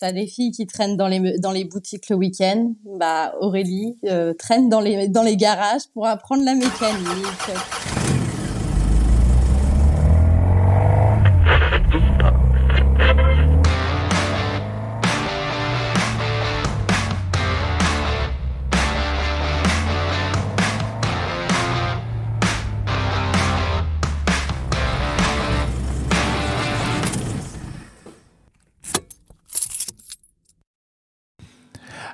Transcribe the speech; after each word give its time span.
T'as 0.00 0.12
des 0.12 0.28
filles 0.28 0.52
qui 0.52 0.64
traînent 0.66 0.96
dans 0.96 1.08
les 1.08 1.40
dans 1.40 1.50
les 1.50 1.64
boutiques 1.64 2.08
le 2.08 2.14
week-end. 2.14 2.72
Bah 2.84 3.34
Aurélie 3.40 3.96
euh, 4.04 4.32
traîne 4.32 4.68
dans 4.68 4.80
les 4.80 5.08
dans 5.08 5.24
les 5.24 5.36
garages 5.36 5.88
pour 5.92 6.06
apprendre 6.06 6.44
la 6.44 6.54
mécanique. 6.54 7.97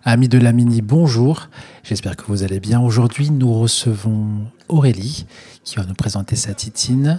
Amis 0.06 0.28
de 0.28 0.36
la 0.36 0.52
Mini, 0.52 0.82
bonjour. 0.82 1.48
J'espère 1.82 2.14
que 2.14 2.24
vous 2.26 2.42
allez 2.42 2.60
bien. 2.60 2.78
Aujourd'hui, 2.78 3.30
nous 3.30 3.58
recevons 3.58 4.42
Aurélie 4.68 5.24
qui 5.64 5.77
va 5.77 5.86
nous 5.86 5.94
présenter 5.94 6.36
sa 6.36 6.52
titine 6.52 7.18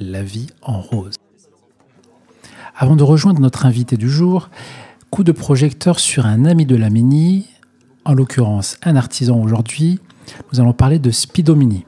La 0.00 0.24
vie 0.24 0.48
en 0.62 0.80
rose. 0.80 1.14
Avant 2.76 2.96
de 2.96 3.04
rejoindre 3.04 3.40
notre 3.40 3.66
invité 3.66 3.96
du 3.96 4.10
jour, 4.10 4.50
coup 5.10 5.22
de 5.22 5.30
projecteur 5.30 6.00
sur 6.00 6.26
un 6.26 6.44
ami 6.44 6.66
de 6.66 6.74
la 6.74 6.90
Mini, 6.90 7.46
en 8.04 8.14
l'occurrence 8.14 8.78
un 8.82 8.96
artisan 8.96 9.40
aujourd'hui. 9.40 10.00
Nous 10.52 10.58
allons 10.58 10.72
parler 10.72 10.98
de 10.98 11.12
Speedomini. 11.12 11.86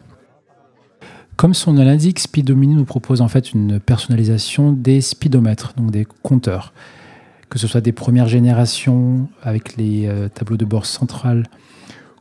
Comme 1.34 1.54
son 1.54 1.72
nom 1.72 1.82
l'indique, 1.82 2.20
Speedomini 2.20 2.76
nous 2.76 2.84
propose 2.84 3.20
en 3.20 3.26
fait 3.26 3.52
une 3.52 3.80
personnalisation 3.80 4.70
des 4.70 5.00
speedomètres, 5.00 5.72
donc 5.76 5.90
des 5.90 6.06
compteurs 6.22 6.72
que 7.50 7.59
ce 7.59 7.66
soit 7.66 7.80
des 7.80 7.92
premières 7.92 8.28
générations 8.28 9.28
avec 9.42 9.77
les 9.77 10.06
euh, 10.06 10.28
tableaux 10.28 10.56
de 10.56 10.64
bord 10.64 10.86
central 10.86 11.45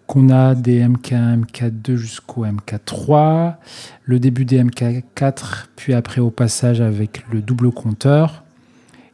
qu'on 0.08 0.31
a 0.31 0.55
des 0.55 0.81
MK1, 0.81 1.44
MK2 1.45 1.95
jusqu'au 1.95 2.44
MK3, 2.44 3.57
le 4.05 4.19
début 4.19 4.44
des 4.44 4.63
MK4, 4.63 5.67
puis 5.75 5.94
après 5.94 6.19
au 6.19 6.31
passage 6.31 6.81
avec 6.81 7.23
le 7.31 7.41
double 7.41 7.72
compteur, 7.72 8.44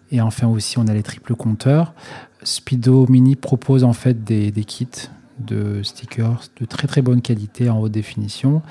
et 0.10 0.22
enfin 0.22 0.48
aussi 0.48 0.80
on 0.80 0.88
a 0.88 0.94
les 0.94 1.04
triples 1.04 1.36
compteurs. 1.36 1.94
Speedo 2.44 3.08
Mini 3.10 3.36
propose 3.36 3.84
en 3.84 3.92
fait 3.92 4.24
des, 4.24 4.52
des 4.52 4.64
kits 4.64 5.10
de 5.40 5.84
stickers 5.84 6.44
de 6.62 6.66
très 6.66 6.88
très 6.88 7.02
bonne 7.02 7.22
qualité 7.22 7.70
en 7.70 7.82
haute 7.82 7.92
définition, 7.92 8.62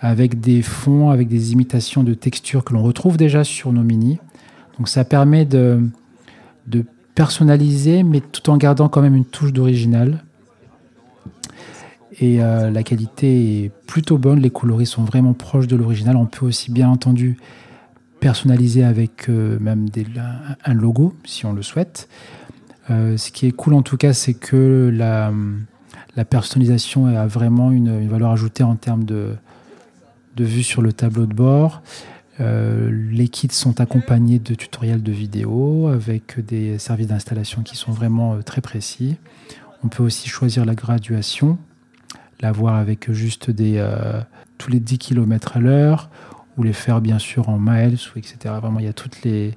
avec 0.00 0.40
des 0.40 0.60
fonds, 0.60 1.08
avec 1.08 1.28
des 1.28 1.52
imitations 1.52 2.02
de 2.04 2.12
textures 2.12 2.64
que 2.64 2.74
l'on 2.74 2.82
retrouve 2.82 3.16
déjà 3.16 3.44
sur 3.44 3.72
nos 3.72 3.82
mini. 3.82 4.18
Donc 4.76 4.90
ça 4.90 5.04
permet 5.04 5.46
de, 5.46 5.80
de 6.66 6.84
personnaliser, 7.14 8.02
mais 8.02 8.20
tout 8.20 8.50
en 8.50 8.56
gardant 8.56 8.88
quand 8.88 9.02
même 9.02 9.14
une 9.14 9.24
touche 9.24 9.52
d'original. 9.52 10.24
Et 12.20 12.42
euh, 12.42 12.70
la 12.70 12.82
qualité 12.82 13.64
est 13.64 13.72
plutôt 13.86 14.18
bonne, 14.18 14.40
les 14.40 14.50
coloris 14.50 14.86
sont 14.86 15.04
vraiment 15.04 15.32
proches 15.32 15.66
de 15.66 15.76
l'original. 15.76 16.16
On 16.16 16.26
peut 16.26 16.46
aussi 16.46 16.70
bien 16.70 16.88
entendu 16.88 17.38
personnaliser 18.20 18.84
avec 18.84 19.28
euh, 19.28 19.58
même 19.58 19.88
un 20.64 20.74
logo 20.74 21.14
si 21.24 21.46
on 21.46 21.52
le 21.52 21.62
souhaite. 21.62 22.08
Euh, 22.90 23.16
ce 23.16 23.30
qui 23.30 23.46
est 23.46 23.52
cool 23.52 23.74
en 23.74 23.82
tout 23.82 23.96
cas, 23.96 24.12
c'est 24.12 24.34
que 24.34 24.90
la, 24.92 25.32
personnalisation 26.24 27.06
a 27.06 27.26
vraiment 27.26 27.72
une, 27.72 28.06
valeur 28.08 28.30
ajoutée 28.30 28.62
en 28.62 28.76
termes 28.76 29.04
de 29.04 29.36
vue 30.38 30.62
sur 30.62 30.82
le 30.82 30.92
tableau 30.92 31.26
de 31.26 31.34
bord. 31.34 31.82
Euh, 32.40 32.90
les 33.10 33.28
kits 33.28 33.48
sont 33.50 33.80
accompagnés 33.80 34.38
de 34.38 34.54
tutoriels 34.54 35.02
de 35.02 35.12
vidéos 35.12 35.88
avec 35.88 36.40
des 36.44 36.78
services 36.78 37.08
d'installation 37.08 37.62
qui 37.62 37.76
sont 37.76 37.92
vraiment 37.92 38.34
euh, 38.34 38.42
très 38.42 38.60
précis. 38.60 39.16
On 39.84 39.88
peut 39.88 40.02
aussi 40.02 40.28
choisir 40.28 40.64
la 40.64 40.74
graduation, 40.74 41.58
l'avoir 42.40 42.76
avec 42.76 43.10
juste 43.12 43.50
des, 43.50 43.74
euh, 43.76 44.20
tous 44.58 44.70
les 44.70 44.80
10 44.80 44.98
km 44.98 45.56
à 45.56 45.60
l'heure 45.60 46.10
ou 46.56 46.62
les 46.62 46.72
faire 46.72 47.00
bien 47.00 47.18
sûr 47.18 47.48
en 47.48 47.58
miles, 47.58 47.98
etc. 48.16 48.36
Vraiment, 48.60 48.78
il 48.78 48.86
y 48.86 48.88
a 48.88 48.92
toutes 48.92 49.22
les, 49.22 49.48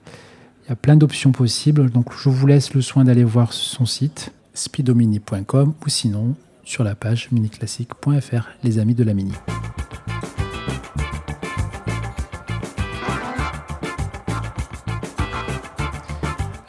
il 0.65 0.69
y 0.69 0.71
a 0.71 0.75
plein 0.75 0.95
d'options 0.95 1.31
possibles. 1.31 1.89
Donc, 1.89 2.13
je 2.17 2.29
vous 2.29 2.47
laisse 2.47 2.73
le 2.73 2.81
soin 2.81 3.03
d'aller 3.03 3.23
voir 3.23 3.53
son 3.53 3.85
site 3.85 4.31
speedomini.com 4.53 5.73
ou 5.85 5.89
sinon 5.89 6.35
sur 6.63 6.83
la 6.83 6.95
page 6.95 7.29
miniclassique.fr, 7.31 8.49
les 8.63 8.79
amis 8.79 8.95
de 8.95 9.03
la 9.03 9.13
mini. 9.13 9.33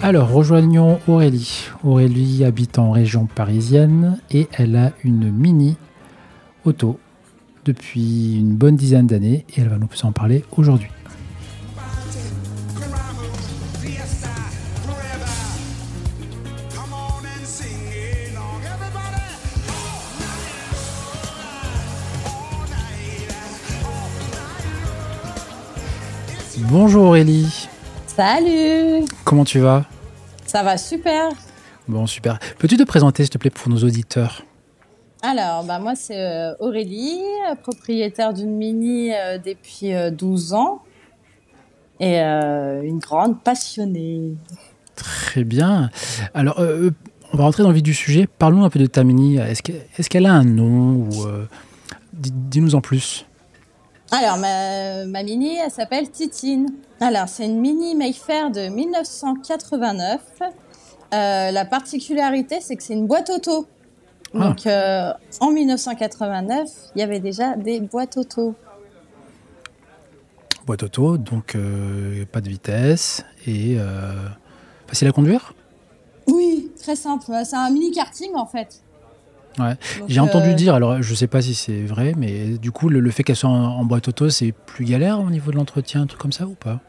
Alors, 0.07 0.31
rejoignons 0.31 1.01
Aurélie. 1.09 1.65
Aurélie 1.83 2.45
habite 2.45 2.79
en 2.79 2.93
région 2.93 3.27
parisienne 3.27 4.21
et 4.31 4.47
elle 4.53 4.77
a 4.77 4.93
une 5.03 5.33
mini 5.33 5.77
auto 6.65 7.01
depuis 7.65 8.37
une 8.39 8.55
bonne 8.55 8.77
dizaine 8.77 9.09
d'années 9.09 9.45
et 9.49 9.63
elle 9.63 9.69
va 9.69 9.79
nous 9.79 9.89
en 10.05 10.13
parler 10.13 10.45
aujourd'hui. 10.57 10.87
Bonjour 26.71 27.07
Aurélie. 27.07 27.69
Salut. 28.07 29.05
Comment 29.25 29.45
tu 29.45 29.59
vas? 29.59 29.85
Ça 30.57 30.63
va 30.63 30.79
super. 30.79 31.29
Bon, 31.87 32.07
super. 32.07 32.39
Peux-tu 32.59 32.79
te 32.79 32.83
présenter, 32.83 33.25
s'il 33.25 33.31
te 33.31 33.37
plaît, 33.37 33.51
pour 33.51 33.69
nos 33.69 33.77
auditeurs 33.77 34.43
Alors, 35.21 35.65
bah, 35.65 35.79
moi, 35.79 35.95
c'est 35.95 36.19
euh, 36.19 36.55
Aurélie, 36.61 37.21
propriétaire 37.61 38.33
d'une 38.33 38.57
Mini 38.57 39.13
euh, 39.13 39.37
depuis 39.37 39.93
12 40.13 40.55
euh, 40.55 40.57
ans 40.57 40.81
et 42.01 42.21
une 42.21 43.01
grande 43.01 43.43
passionnée. 43.43 44.33
Très 44.95 45.45
bien. 45.45 45.91
Alors, 46.33 46.59
on 46.59 47.37
va 47.37 47.45
rentrer 47.45 47.63
dans 47.63 47.69
le 47.69 47.75
vif 47.75 47.83
du 47.83 47.93
sujet. 47.93 48.27
Parlons 48.27 48.65
un 48.65 48.71
peu 48.71 48.79
de 48.79 48.87
ta 48.87 49.05
Mini. 49.05 49.37
Est-ce 49.37 50.09
qu'elle 50.09 50.25
a 50.25 50.33
un 50.33 50.45
nom 50.45 51.07
ou 51.07 51.11
Dis-nous 52.15 52.75
en 52.75 52.81
plus. 52.81 53.27
Alors, 54.13 54.37
ma, 54.39 55.05
ma 55.07 55.23
Mini, 55.23 55.57
elle 55.57 55.71
s'appelle 55.71 56.11
Titine. 56.11 56.69
Alors, 57.01 57.29
c'est 57.29 57.45
une 57.45 57.61
mini 57.61 57.95
Mayfair 57.95 58.51
de 58.51 58.69
1989. 58.69 60.21
Euh, 61.13 61.51
la 61.51 61.65
particularité, 61.65 62.61
c'est 62.61 62.77
que 62.77 62.83
c'est 62.83 62.95
une 62.95 63.07
boîte 63.07 63.31
auto. 63.31 63.67
Ah. 64.35 64.39
Donc, 64.39 64.67
euh, 64.67 65.13
en 65.41 65.51
1989, 65.51 66.69
il 66.95 67.01
y 67.01 67.03
avait 67.03 67.21
déjà 67.21 67.57
des 67.57 67.81
boîtes 67.81 68.17
auto. 68.17 68.55
Boîte 70.67 70.83
auto, 70.85 71.17
donc 71.17 71.55
euh, 71.55 72.25
pas 72.31 72.41
de 72.41 72.49
vitesse 72.49 73.25
et 73.47 73.77
facile 74.87 75.09
à 75.09 75.13
conduire? 75.13 75.55
Oui, 76.27 76.73
très 76.81 76.97
simple. 76.97 77.25
C'est 77.45 77.57
un 77.57 77.71
mini 77.71 77.91
karting 77.91 78.35
en 78.35 78.47
fait. 78.47 78.83
J'ai 80.09 80.21
entendu 80.21 80.55
dire, 80.55 80.75
alors 80.75 81.03
je 81.03 81.15
sais 81.15 81.27
pas 81.27 81.43
si 81.43 81.55
c'est 81.55 81.83
vrai, 81.83 82.15
mais 82.17 82.59
du 82.59 82.71
coup, 82.71 82.89
le, 82.89 83.11
fait 83.11 83.23
qu'elle 83.23 83.37
soit 83.37 83.51
en, 83.51 83.85
boîte 83.85 84.09
auto, 84.09 84.29
c'est 84.29 84.53
plus 84.53 84.85
galère 84.85 85.21
au 85.21 85.31
niveau 85.31 85.51
de 85.51 85.57
l'entretien, 85.57 86.03
un 86.03 86.07
truc 86.07 86.21
comme 86.21 86.33
ça 86.33 86.47
ou 86.47 86.55
pas, 86.55 86.81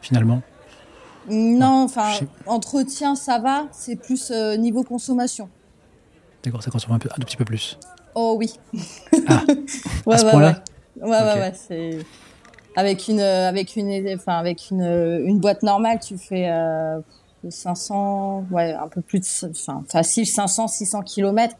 finalement? 0.00 0.42
Non, 1.28 1.84
enfin, 1.84 2.12
entretien, 2.46 3.16
ça 3.16 3.38
va, 3.38 3.66
c'est 3.72 3.96
plus 3.96 4.30
euh, 4.30 4.56
niveau 4.56 4.84
consommation. 4.84 5.48
D'accord, 6.44 6.62
ça 6.62 6.70
consomme 6.70 6.94
un, 6.94 6.98
peu, 6.98 7.08
un 7.10 7.14
tout 7.16 7.26
petit 7.26 7.36
peu 7.36 7.44
plus. 7.44 7.78
Oh 8.14 8.36
oui. 8.38 8.54
Ah, 9.26 9.42
à 10.10 10.18
ce 10.18 10.24
point-là 10.24 10.62
Ouais, 11.00 11.08
ouais, 11.08 11.40
ouais, 11.40 11.52
c'est. 11.54 11.98
Avec 12.76 13.08
une, 13.08 13.20
avec 13.20 13.76
une, 13.76 14.14
enfin, 14.14 14.38
avec 14.38 14.70
une, 14.70 14.82
une 15.26 15.38
boîte 15.38 15.62
normale, 15.62 15.98
tu 15.98 16.18
fais 16.18 16.50
500, 17.48 18.46
euh, 18.50 18.54
ouais, 18.54 18.72
un 18.74 18.88
peu 18.88 19.00
plus 19.00 19.20
de, 19.20 19.50
enfin, 19.50 19.82
facile 19.88 20.26
500, 20.26 20.68
600 20.68 21.02
km 21.02 21.56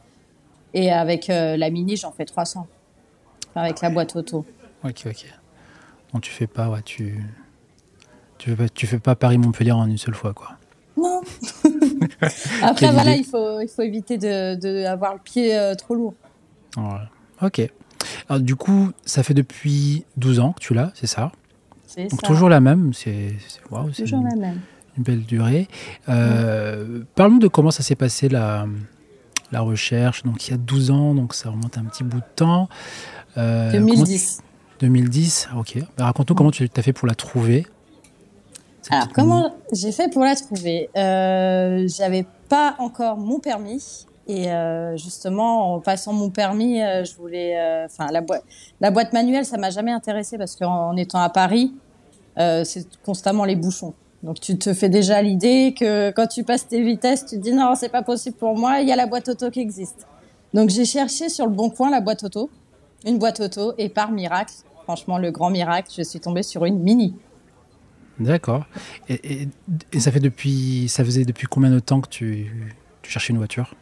et 0.77 0.93
avec 0.93 1.31
euh, 1.31 1.57
la 1.57 1.71
mini, 1.71 1.97
j'en 1.97 2.13
fais 2.13 2.27
300. 2.27 2.67
avec 3.55 3.81
la 3.81 3.89
boîte 3.89 4.15
auto. 4.15 4.45
Ok, 4.85 5.05
ok. 5.07 5.25
Donc 6.13 6.23
tu 6.23 6.31
fais 6.31 6.47
pas, 6.47 6.69
ouais, 6.69 6.83
tu, 6.85 7.25
tu 8.37 8.51
fais 8.51 8.57
pas, 8.57 8.69
tu 8.69 8.87
fais 8.87 8.99
pas 8.99 9.17
Paris-Montpellier 9.17 9.73
en 9.73 9.87
une 9.87 9.97
seule 9.97 10.15
fois, 10.15 10.35
quoi. 10.35 10.51
Non. 10.99 11.23
Après, 12.63 12.93
voilà, 12.93 13.17
il 13.17 13.25
faut, 13.25 13.61
il 13.61 13.69
faut 13.69 13.83
éviter 13.83 14.19
de, 14.19 14.55
de 14.55 14.85
avoir 14.85 15.15
le 15.15 15.21
pied 15.21 15.57
euh, 15.57 15.75
trop 15.75 15.95
lourd. 15.95 16.15
Ok. 17.41 17.63
Alors, 18.29 18.43
du 18.43 18.55
coup, 18.55 18.93
ça 19.07 19.23
fait 19.23 19.35
depuis 19.35 20.05
12 20.19 20.41
ans 20.41 20.53
que 20.53 20.61
tu 20.61 20.75
l'as, 20.75 20.93
c'est 20.95 21.07
ça? 21.07 21.33
C'est 21.87 22.11
ça. 22.11 22.17
toujours 22.19 22.51
la 22.51 22.61
même. 22.61 22.93
C'est 22.93 23.33
wow, 23.71 23.89
toujours 23.91 24.21
une, 24.21 24.29
la 24.29 24.37
même. 24.37 24.61
Une 24.99 25.03
belle 25.03 25.23
durée. 25.23 25.69
Euh, 26.11 27.03
Parlons 27.15 27.39
de 27.39 27.49
comment 27.49 27.71
ça 27.71 27.83
s'est 27.83 27.95
passé 27.97 28.29
la, 28.29 28.67
la 29.53 29.61
recherche. 29.61 30.23
Donc 30.23 30.47
il 30.47 30.51
y 30.53 30.55
a 30.55 30.59
12 30.59 30.91
ans, 30.91 31.15
donc 31.15 31.35
ça 31.35 31.51
remonte 31.51 31.79
un 31.79 31.85
petit 31.85 32.05
bout 32.05 32.19
de 32.19 32.35
temps. 32.35 32.69
2010. 33.37 34.39
Euh, 34.39 34.43
2010, 34.81 35.49
ok. 35.57 35.79
Bah, 35.97 36.07
raconte-nous 36.07 36.37
comment 36.37 36.51
tu 36.51 36.69
as 36.75 36.83
fait 36.83 36.93
pour 36.93 37.07
la 37.07 37.15
trouver. 37.15 37.67
Alors, 38.91 39.09
comment 39.13 39.55
j'ai 39.73 39.93
fait 39.93 40.09
pour 40.13 40.23
la 40.23 40.37
trouver? 40.37 40.89
Euh, 40.97 41.89
J'avais 41.89 42.27
pas 42.49 42.77
encore 42.79 43.17
mon 43.17 43.41
permis. 43.41 44.07
Et 44.29 44.51
euh, 44.51 44.97
justement, 44.97 45.75
en 45.75 45.81
passant 45.81 46.13
mon 46.13 46.31
permis, 46.31 46.83
euh, 46.83 47.05
je 47.05 47.15
voulais, 47.15 47.57
enfin 47.85 48.09
la 48.11 48.21
boîte, 48.21 48.43
la 48.81 48.91
boîte 48.91 49.13
manuelle, 49.13 49.45
ça 49.45 49.57
m'a 49.57 49.71
jamais 49.71 49.93
intéressé 49.93 50.37
parce 50.37 50.57
qu'en 50.57 50.89
en 50.89 50.97
étant 50.97 51.21
à 51.21 51.29
Paris, 51.29 51.73
c'est 52.37 52.87
constamment 53.05 53.45
les 53.45 53.57
bouchons. 53.57 53.95
Donc 54.23 54.41
tu 54.41 54.59
te 54.59 54.73
fais 54.75 54.89
déjà 54.89 55.23
l'idée 55.23 55.75
que 55.79 56.11
quand 56.11 56.27
tu 56.27 56.43
passes 56.43 56.67
tes 56.67 56.83
vitesses, 56.83 57.27
tu 57.27 57.37
te 57.37 57.43
dis 57.43 57.53
non, 57.53 57.75
c'est 57.75 57.91
pas 57.91 58.03
possible 58.03 58.37
pour 58.37 58.57
moi. 58.57 58.81
Il 58.81 58.89
y 58.89 58.93
a 58.93 58.97
la 58.97 59.07
boîte 59.07 59.29
auto 59.29 59.51
qui 59.51 59.61
existe. 59.61 60.07
Donc 60.55 60.71
j'ai 60.71 60.85
cherché 60.85 61.29
sur 61.29 61.47
le 61.47 61.53
bon 61.53 61.71
coin 61.71 61.91
la 61.91 62.01
boîte 62.01 62.25
auto, 62.25 62.51
une 63.05 63.19
boîte 63.19 63.41
auto, 63.41 63.75
et 63.79 63.89
par 63.89 64.11
miracle, 64.11 64.55
franchement 64.85 65.19
le 65.19 65.31
grand 65.31 65.51
miracle, 65.51 65.93
je 65.97 66.03
suis 66.03 66.21
tombée 66.21 66.43
sur 66.43 66.65
une 66.65 66.79
Mini. 66.79 67.15
D'accord. 68.19 68.65
Et, 69.09 69.43
et, 69.43 69.49
et, 69.93 70.01
ça 70.01 70.11
fait 70.11 70.21
depuis, 70.21 70.89
ça 70.89 71.05
faisait 71.05 71.27
depuis 71.27 71.47
combien 71.47 71.71
de 71.71 71.81
temps 71.81 72.01
que 72.01 72.09
tu, 72.09 72.51
tu 73.03 73.11
cherchais 73.11 73.33
une 73.33 73.39
voiture? 73.39 73.75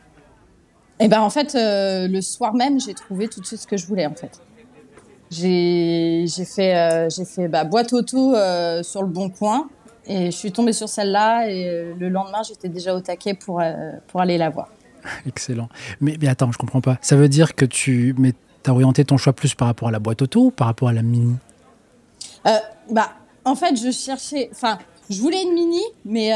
Eh 1.00 1.08
ben 1.08 1.20
en 1.20 1.30
fait, 1.30 1.54
euh, 1.54 2.08
le 2.08 2.20
soir 2.20 2.54
même, 2.54 2.80
j'ai 2.80 2.94
trouvé 2.94 3.28
tout 3.28 3.40
de 3.40 3.46
suite 3.46 3.60
ce 3.60 3.66
que 3.66 3.76
je 3.76 3.86
voulais 3.86 4.06
en 4.06 4.14
fait. 4.14 4.40
J'ai 5.30 6.26
fait, 6.44 6.76
euh, 6.76 7.08
j'ai 7.10 7.24
fait 7.24 7.48
bah, 7.48 7.64
boîte 7.64 7.92
auto 7.92 8.34
euh, 8.34 8.82
sur 8.82 9.02
le 9.02 9.08
bon 9.08 9.30
coin 9.30 9.68
et 10.06 10.26
je 10.26 10.36
suis 10.36 10.52
tombée 10.52 10.72
sur 10.72 10.88
celle-là 10.88 11.48
et 11.48 11.68
euh, 11.68 11.94
le 11.98 12.08
lendemain, 12.08 12.42
j'étais 12.46 12.68
déjà 12.68 12.94
au 12.94 13.00
taquet 13.00 13.34
pour, 13.34 13.60
euh, 13.60 13.92
pour 14.08 14.20
aller 14.20 14.38
la 14.38 14.50
voir. 14.50 14.68
Excellent. 15.26 15.68
Mais, 16.00 16.16
mais 16.20 16.28
attends, 16.28 16.52
je 16.52 16.58
comprends 16.58 16.80
pas. 16.80 16.98
Ça 17.00 17.16
veut 17.16 17.28
dire 17.28 17.54
que 17.54 17.64
tu 17.64 18.14
mais 18.18 18.32
as 18.66 18.72
orienté 18.72 19.04
ton 19.04 19.16
choix 19.16 19.32
plus 19.32 19.54
par 19.54 19.68
rapport 19.68 19.88
à 19.88 19.90
la 19.90 19.98
boîte 19.98 20.22
auto 20.22 20.46
ou 20.46 20.50
par 20.50 20.66
rapport 20.66 20.88
à 20.88 20.92
la 20.92 21.02
Mini? 21.02 21.36
Bah, 22.90 23.12
En 23.44 23.54
fait, 23.54 23.76
je 23.76 23.90
cherchais... 23.90 24.48
Enfin, 24.52 24.78
je 25.10 25.20
voulais 25.20 25.42
une 25.42 25.52
Mini, 25.52 25.82
mais... 26.04 26.32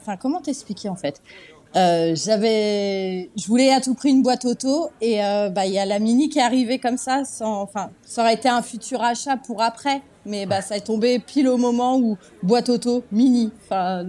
Enfin, 0.00 0.16
comment 0.16 0.40
t'expliquer 0.40 0.88
en 0.88 0.96
fait? 0.96 1.20
Euh, 1.76 2.14
j'avais, 2.16 3.30
je 3.36 3.46
voulais 3.46 3.72
à 3.72 3.80
tout 3.80 3.94
prix 3.94 4.10
une 4.10 4.22
boîte 4.22 4.44
auto 4.44 4.90
et 5.00 5.24
euh, 5.24 5.50
bah 5.50 5.66
il 5.66 5.72
y 5.72 5.78
a 5.78 5.86
la 5.86 5.98
Mini 5.98 6.28
qui 6.28 6.38
est 6.38 6.42
arrivée 6.42 6.78
comme 6.78 6.96
ça, 6.96 7.22
sans, 7.24 7.62
enfin 7.62 7.90
ça 8.04 8.22
aurait 8.22 8.34
été 8.34 8.48
un 8.48 8.62
futur 8.62 9.02
achat 9.02 9.36
pour 9.36 9.62
après, 9.62 10.02
mais 10.26 10.46
bah 10.46 10.62
ça 10.62 10.76
est 10.76 10.86
tombé 10.86 11.18
pile 11.20 11.48
au 11.48 11.56
moment 11.56 11.98
où 11.98 12.16
boîte 12.42 12.68
auto 12.70 13.04
Mini, 13.12 13.52
enfin 13.64 14.04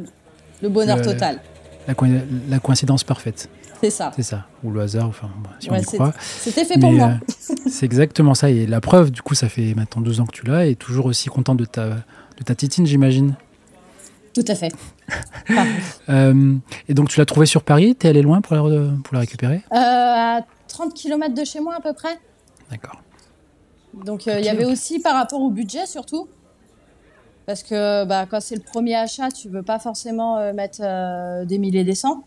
le 0.61 0.69
bonheur 0.69 0.97
Le- 0.97 1.03
total. 1.03 1.39
la, 1.87 1.93
co- 1.93 2.05
la 2.49 2.59
coïncidence 2.59 3.03
parfaite. 3.03 3.49
C'est 3.83 3.89
ça. 3.89 4.11
C'est 4.15 4.21
ça. 4.21 4.45
Ou 4.63 4.69
le 4.69 4.81
hasard, 4.81 5.07
enfin, 5.07 5.27
si 5.59 5.69
on 5.71 5.73
Ouais, 5.73 5.81
y 5.81 5.83
c'est- 5.83 5.97
croit. 5.97 6.13
C'était 6.19 6.65
fait 6.65 6.77
pour 6.79 6.91
moi. 6.91 7.13
euh, 7.39 7.55
c'est 7.67 7.83
exactement 7.87 8.35
ça. 8.35 8.51
Et 8.51 8.67
la 8.67 8.79
preuve, 8.79 9.09
du 9.09 9.23
coup, 9.23 9.33
ça 9.33 9.49
fait 9.49 9.73
maintenant 9.73 10.03
12 10.03 10.19
ans 10.19 10.27
que 10.27 10.33
tu 10.33 10.45
l'as 10.45 10.67
et 10.67 10.75
toujours 10.75 11.07
aussi 11.07 11.29
content 11.29 11.55
de 11.55 11.65
ta, 11.65 11.87
de 11.89 12.43
ta 12.45 12.53
titine, 12.53 12.85
j'imagine. 12.85 13.33
Tout 14.33 14.45
à 14.47 14.55
fait. 14.55 14.71
Euh, 16.09 16.55
et 16.87 16.93
donc, 16.93 17.09
tu 17.09 17.19
l'as 17.19 17.25
trouvée 17.25 17.45
sur 17.45 17.63
Paris? 17.63 17.95
T'es 17.95 18.07
allé 18.09 18.21
loin 18.21 18.41
pour 18.41 18.55
la, 18.55 18.61
re- 18.61 19.01
pour 19.01 19.13
la 19.13 19.19
récupérer? 19.21 19.61
Euh, 19.71 19.75
à 19.75 20.41
30 20.67 20.93
km 20.93 21.33
de 21.33 21.43
chez 21.43 21.59
moi 21.59 21.75
à 21.75 21.81
peu 21.81 21.93
près. 21.93 22.17
D'accord. 22.69 23.01
Donc 24.05 24.27
euh, 24.27 24.39
il 24.39 24.45
y 24.45 24.49
avait 24.49 24.65
aussi 24.65 24.99
par 24.99 25.15
rapport 25.15 25.41
au 25.41 25.49
budget 25.51 25.85
surtout. 25.85 26.27
Parce 27.45 27.63
que 27.63 28.05
bah, 28.05 28.25
quand 28.29 28.39
c'est 28.41 28.55
le 28.55 28.61
premier 28.61 28.95
achat, 28.95 29.29
tu 29.29 29.49
veux 29.49 29.63
pas 29.63 29.79
forcément 29.79 30.53
mettre 30.53 30.81
des 31.45 31.57
milliers 31.57 31.83
des 31.83 31.95
cents. 31.95 32.23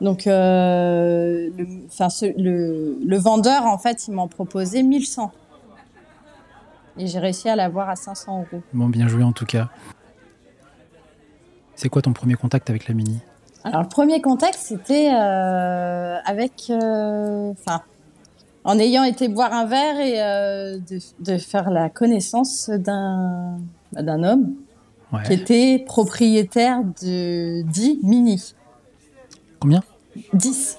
Donc 0.00 0.26
euh, 0.26 1.48
le, 1.56 1.66
enfin, 1.86 2.10
ce- 2.10 2.26
le, 2.40 2.96
le 3.04 3.16
vendeur, 3.18 3.64
en 3.66 3.78
fait, 3.78 4.08
il 4.08 4.14
m'en 4.14 4.26
proposait 4.28 4.82
1100. 4.82 5.30
Et 6.98 7.06
j'ai 7.06 7.18
réussi 7.18 7.48
à 7.48 7.56
l'avoir 7.56 7.88
à 7.88 7.96
500 7.96 8.40
euros. 8.52 8.62
Bon, 8.72 8.88
bien 8.88 9.08
joué 9.08 9.22
en 9.22 9.32
tout 9.32 9.46
cas. 9.46 9.68
C'est 11.76 11.88
quoi 11.88 12.02
ton 12.02 12.12
premier 12.12 12.34
contact 12.34 12.70
avec 12.70 12.88
la 12.88 12.94
Mini? 12.94 13.18
Alors 13.64 13.82
le 13.82 13.88
premier 13.88 14.20
contact, 14.20 14.56
c'était 14.60 15.10
euh, 15.12 16.16
avec... 16.24 16.70
euh, 16.70 17.50
Enfin, 17.52 17.82
en 18.64 18.78
ayant 18.78 19.04
été 19.04 19.28
boire 19.28 19.52
un 19.52 19.66
verre 19.66 19.98
et 20.00 20.22
euh, 20.22 20.78
de, 20.78 20.98
de 21.20 21.38
faire 21.38 21.70
la 21.70 21.88
connaissance 21.90 22.70
d'un 22.70 23.58
d'un 23.92 24.22
homme 24.24 24.54
Ouais. 25.12 25.22
qui 25.26 25.32
était 25.34 25.78
propriétaire 25.86 26.80
de 27.02 27.62
10 27.62 27.98
Mini. 28.02 28.52
Combien? 29.60 29.80
10. 30.32 30.78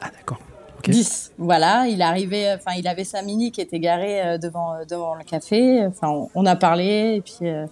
Ah, 0.00 0.06
d'accord. 0.16 0.38
Ok. 0.78 0.88
10. 0.88 1.32
Voilà, 1.36 1.86
il 1.88 2.00
arrivait, 2.00 2.54
enfin, 2.54 2.70
il 2.78 2.88
avait 2.88 3.04
sa 3.04 3.20
Mini 3.20 3.50
qui 3.52 3.60
était 3.60 3.80
garée 3.80 4.38
devant, 4.38 4.76
devant 4.88 5.14
le 5.16 5.24
café. 5.24 5.84
Enfin, 5.86 6.08
on, 6.08 6.30
on 6.34 6.46
a 6.46 6.56
parlé 6.56 7.16
et 7.16 7.20
puis 7.20 7.50
euh, 7.50 7.66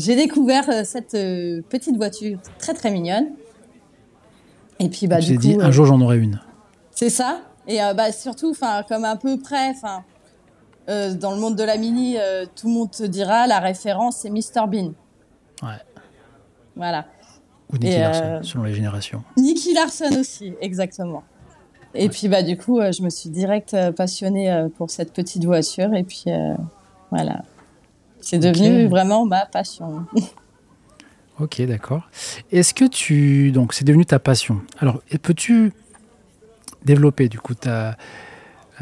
j'ai 0.00 0.16
découvert 0.16 0.68
euh, 0.70 0.82
cette 0.84 1.14
euh, 1.14 1.60
petite 1.68 1.96
voiture 1.96 2.38
très 2.58 2.74
très 2.74 2.90
mignonne. 2.90 3.28
Et 4.78 4.88
puis 4.88 5.06
bah 5.06 5.20
J'ai 5.20 5.32
du 5.32 5.38
dit, 5.38 5.54
coup, 5.56 5.62
un 5.62 5.68
euh, 5.68 5.72
jour 5.72 5.86
j'en 5.86 6.00
aurai 6.00 6.18
une. 6.18 6.40
c'est 6.90 7.10
ça. 7.10 7.40
Et 7.68 7.82
euh, 7.82 7.92
bah 7.94 8.10
surtout, 8.10 8.50
enfin, 8.50 8.82
comme 8.88 9.04
à 9.04 9.16
peu 9.16 9.38
près, 9.38 9.68
enfin, 9.70 10.02
euh, 10.88 11.12
dans 11.14 11.32
le 11.34 11.40
monde 11.40 11.54
de 11.56 11.62
la 11.62 11.76
Mini, 11.76 12.16
euh, 12.18 12.46
tout 12.56 12.66
le 12.68 12.72
monde 12.72 12.90
te 12.90 13.02
dira 13.02 13.46
la 13.46 13.58
référence 13.60 14.16
c'est 14.16 14.30
Mr 14.30 14.66
Bean. 14.66 14.92
Ouais. 15.62 15.68
Voilà. 16.74 17.04
Ou 17.72 17.76
Nicky 17.76 17.88
Et, 17.94 17.98
Larson, 18.00 18.40
selon 18.42 18.64
les 18.64 18.74
générations. 18.74 19.22
Nicky 19.36 19.74
Larson 19.74 20.18
aussi, 20.18 20.54
exactement. 20.62 21.22
Et 21.94 22.08
puis 22.08 22.28
bah 22.28 22.42
du 22.42 22.56
coup, 22.56 22.80
je 22.80 23.02
me 23.02 23.10
suis 23.10 23.28
direct 23.30 23.76
passionnée 23.96 24.66
pour 24.76 24.90
cette 24.90 25.12
petite 25.12 25.44
voiture 25.44 25.92
et 25.94 26.04
puis 26.04 26.24
voilà, 27.10 27.42
c'est 28.20 28.38
devenu 28.38 28.86
vraiment 28.86 29.26
ma 29.26 29.46
passion. 29.46 30.06
Ok, 31.38 31.62
d'accord. 31.62 32.02
Est-ce 32.52 32.74
que 32.74 32.84
tu... 32.84 33.50
Donc, 33.50 33.72
c'est 33.72 33.86
devenu 33.86 34.04
ta 34.04 34.18
passion. 34.18 34.60
Alors, 34.78 35.00
et 35.10 35.16
peux-tu 35.16 35.72
développer, 36.84 37.30
du 37.30 37.38
coup, 37.38 37.54
ta... 37.54 37.96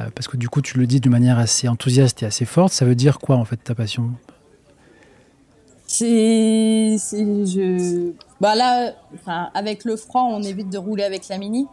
euh, 0.01 0.09
parce 0.13 0.27
que 0.27 0.37
du 0.37 0.49
coup, 0.49 0.61
tu 0.61 0.77
le 0.77 0.89
dis 0.89 0.99
de 0.99 1.09
manière 1.09 1.39
assez 1.39 1.69
enthousiaste 1.69 2.25
et 2.25 2.27
assez 2.27 2.45
forte. 2.45 2.73
Ça 2.73 2.85
veut 2.85 2.97
dire 2.97 3.21
quoi, 3.21 3.37
en 3.37 3.45
fait, 3.45 3.59
ta 3.59 3.77
passion? 3.77 4.11
C'est, 5.87 6.97
c'est, 6.99 7.25
je, 7.47 8.11
bah 8.41 8.57
là, 8.57 8.93
enfin, 9.15 9.51
avec 9.55 9.85
le 9.85 9.97
froid, 9.97 10.23
on 10.23 10.43
évite 10.43 10.69
de 10.69 10.79
rouler 10.79 11.05
avec 11.05 11.29
la 11.29 11.39
Mini 11.39 11.69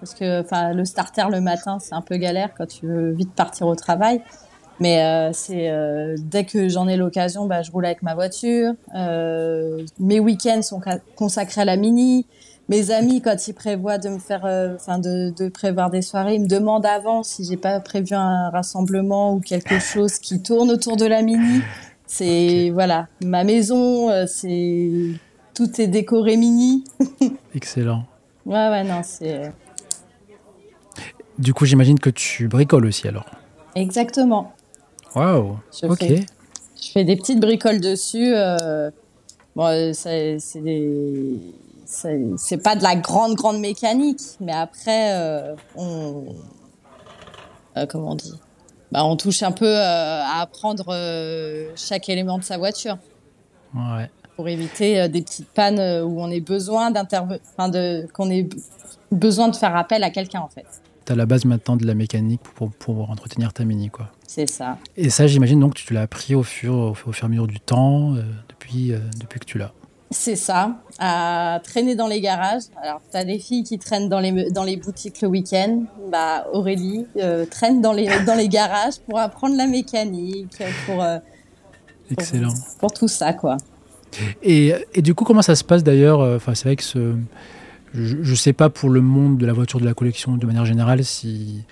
parce 0.00 0.14
que, 0.14 0.40
enfin, 0.40 0.72
le 0.72 0.84
starter 0.86 1.26
le 1.30 1.42
matin, 1.42 1.78
c'est 1.78 1.94
un 1.94 2.00
peu 2.00 2.16
galère 2.16 2.54
quand 2.56 2.66
tu 2.66 2.86
veux 2.86 3.10
vite 3.10 3.34
partir 3.34 3.66
au 3.66 3.76
travail. 3.76 4.22
Mais 4.80 5.02
euh, 5.04 5.30
c'est 5.34 5.70
euh, 5.70 6.16
dès 6.18 6.44
que 6.44 6.68
j'en 6.70 6.88
ai 6.88 6.96
l'occasion, 6.96 7.46
bah, 7.46 7.60
je 7.62 7.70
roule 7.70 7.84
avec 7.84 8.02
ma 8.02 8.14
voiture. 8.14 8.72
Euh, 8.94 9.84
mes 9.98 10.20
week-ends 10.20 10.62
sont 10.62 10.80
consacrés 11.16 11.60
à 11.60 11.64
la 11.66 11.76
Mini. 11.76 12.26
Mes 12.70 12.90
amis, 12.90 13.20
quand 13.20 13.46
ils 13.46 13.52
prévoient 13.52 13.98
de 13.98 14.08
me 14.08 14.18
faire, 14.18 14.44
enfin, 14.76 14.98
de, 14.98 15.34
de 15.36 15.48
prévoir 15.48 15.90
des 15.90 16.02
soirées, 16.02 16.36
ils 16.36 16.42
me 16.42 16.46
demandent 16.46 16.86
avant 16.86 17.22
si 17.22 17.44
j'ai 17.44 17.56
pas 17.56 17.80
prévu 17.80 18.14
un 18.14 18.48
rassemblement 18.50 19.34
ou 19.34 19.40
quelque 19.40 19.78
chose 19.80 20.18
qui 20.18 20.40
tourne 20.40 20.70
autour 20.70 20.96
de 20.96 21.04
la 21.04 21.20
Mini. 21.22 21.62
C'est 22.06 22.70
voilà, 22.70 23.08
ma 23.24 23.42
maison, 23.44 24.08
c'est 24.28 24.90
tout 25.52 25.80
est 25.80 25.88
décoré 25.88 26.36
Mini. 26.36 26.84
Excellent. 27.54 28.04
Ouais 28.46 28.68
ouais 28.68 28.84
non, 28.84 29.00
c'est 29.02 29.52
Du 31.38 31.52
coup, 31.52 31.66
j'imagine 31.66 31.98
que 31.98 32.10
tu 32.10 32.46
bricoles 32.46 32.86
aussi, 32.86 33.08
alors. 33.08 33.26
exactement. 33.74 34.52
Waouh 35.14 35.56
Je 35.80 35.86
Ok. 35.86 35.98
fais 35.98 36.26
Je 36.82 36.90
fais 36.92 37.04
des 37.04 37.16
petites 37.16 37.40
bricoles 37.40 37.80
dessus. 37.80 38.32
euh, 38.34 38.90
bon, 39.54 39.66
euh, 39.66 39.92
c'est 39.92 40.38
c'est 40.38 40.60
des- 40.60 41.36
c'est 41.84 42.20
c'est 42.36 42.58
pas 42.58 42.76
de 42.76 42.82
la 42.82 42.96
grande 42.96 43.34
grande 43.34 43.58
mécanique, 43.60 44.20
mais 44.40 44.52
après 44.52 45.12
euh, 45.14 45.54
on 45.76 46.24
euh, 47.76 47.86
comment 47.86 48.12
on 48.12 48.14
dit 48.14 48.34
bah, 48.92 49.04
on 49.04 49.16
touche 49.16 49.42
un 49.44 49.52
peu 49.52 49.66
euh, 49.66 50.22
à 50.24 50.40
apprendre 50.40 50.86
chaque 51.76 52.08
élément 52.08 52.38
de 52.38 52.44
sa 52.44 52.58
voiture 52.58 52.98
Ouais. 53.74 54.10
pour 54.36 54.48
éviter 54.48 55.08
des 55.08 55.22
petites 55.22 55.48
pannes 55.48 55.78
où 56.04 56.20
on 56.20 56.28
ait 56.30 56.40
besoin 56.40 56.90
d'interve- 56.90 57.38
enfin 57.56 57.68
de 57.68 58.08
qu'on 58.12 58.30
ait 58.30 58.48
besoin 59.12 59.48
de 59.48 59.54
faire 59.56 59.76
appel 59.76 60.02
à 60.02 60.10
quelqu'un 60.10 60.40
en 60.40 60.48
fait. 60.48 60.66
Tu 61.04 61.12
as 61.12 61.16
la 61.16 61.26
base 61.26 61.44
maintenant 61.44 61.76
de 61.76 61.86
la 61.86 61.94
mécanique 61.94 62.42
pour, 62.54 62.70
pour 62.72 63.10
entretenir 63.10 63.52
ta 63.52 63.64
Mini, 63.64 63.90
quoi. 63.90 64.08
C'est 64.32 64.48
ça. 64.48 64.78
Et 64.96 65.10
ça, 65.10 65.26
j'imagine 65.26 65.58
donc 65.58 65.74
que 65.74 65.80
tu 65.80 65.92
l'as 65.92 66.02
appris 66.02 66.36
au 66.36 66.44
fur, 66.44 66.72
au, 66.72 66.94
fur 66.94 67.12
et 67.20 67.24
à 67.24 67.28
mesure 67.28 67.48
du 67.48 67.58
temps, 67.58 68.14
euh, 68.14 68.22
depuis, 68.48 68.92
euh, 68.92 68.98
depuis 69.18 69.40
que 69.40 69.44
tu 69.44 69.58
l'as. 69.58 69.72
C'est 70.12 70.36
ça, 70.36 70.76
à 71.00 71.58
traîner 71.64 71.96
dans 71.96 72.06
les 72.06 72.20
garages. 72.20 72.62
Alors, 72.80 73.00
tu 73.10 73.16
as 73.16 73.24
des 73.24 73.40
filles 73.40 73.64
qui 73.64 73.76
traînent 73.80 74.08
dans 74.08 74.20
les, 74.20 74.52
dans 74.52 74.62
les 74.62 74.76
boutiques 74.76 75.20
le 75.20 75.26
week-end. 75.26 75.82
Bah, 76.12 76.46
Aurélie 76.52 77.06
euh, 77.16 77.44
traîne 77.44 77.80
dans 77.82 77.92
les, 77.92 78.06
dans 78.24 78.36
les 78.36 78.48
garages 78.48 79.00
pour 79.08 79.18
apprendre 79.18 79.56
la 79.56 79.66
mécanique, 79.66 80.62
pour, 80.86 80.94
pour- 80.94 81.04
Excellent. 82.12 82.54
pour 82.78 82.92
tout 82.92 83.08
ça, 83.08 83.32
quoi. 83.32 83.56
Et, 84.44 84.74
et 84.94 85.02
du 85.02 85.12
coup, 85.16 85.24
comment 85.24 85.42
ça 85.42 85.56
se 85.56 85.64
passe 85.64 85.82
d'ailleurs 85.82 86.20
Enfin, 86.20 86.54
c'est 86.54 86.66
vrai 86.68 86.76
que 86.76 86.84
ce, 86.84 87.16
je 87.94 88.16
ne 88.30 88.36
sais 88.36 88.52
pas 88.52 88.70
pour 88.70 88.90
le 88.90 89.00
monde 89.00 89.38
de 89.38 89.46
la 89.46 89.52
voiture 89.52 89.80
de 89.80 89.84
la 89.86 89.94
collection 89.94 90.36
de 90.36 90.46
manière 90.46 90.66
générale 90.66 91.04
si, 91.04 91.64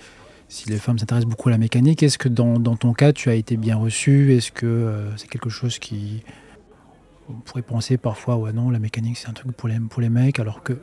si 0.48 0.68
les 0.68 0.78
femmes 0.78 0.98
s'intéressent 0.98 1.28
beaucoup 1.28 1.48
à 1.48 1.52
la 1.52 1.58
mécanique. 1.58 2.02
Est-ce 2.02 2.18
que 2.18 2.28
dans, 2.28 2.58
dans 2.58 2.76
ton 2.76 2.92
cas, 2.92 3.12
tu 3.12 3.28
as 3.28 3.34
été 3.34 3.56
bien 3.56 3.76
reçu 3.76 4.34
Est-ce 4.34 4.50
que 4.50 4.66
euh, 4.66 5.16
c'est 5.16 5.28
quelque 5.28 5.50
chose 5.50 5.78
qui 5.78 6.22
on 7.30 7.34
pourrait 7.40 7.62
penser 7.62 7.98
parfois, 7.98 8.36
ouais, 8.36 8.52
non, 8.52 8.70
la 8.70 8.78
mécanique, 8.78 9.18
c'est 9.18 9.28
un 9.28 9.34
truc 9.34 9.52
pour 9.52 9.68
les, 9.68 9.78
pour 9.78 10.00
les 10.00 10.08
mecs, 10.08 10.40
alors 10.40 10.62
que 10.62 10.78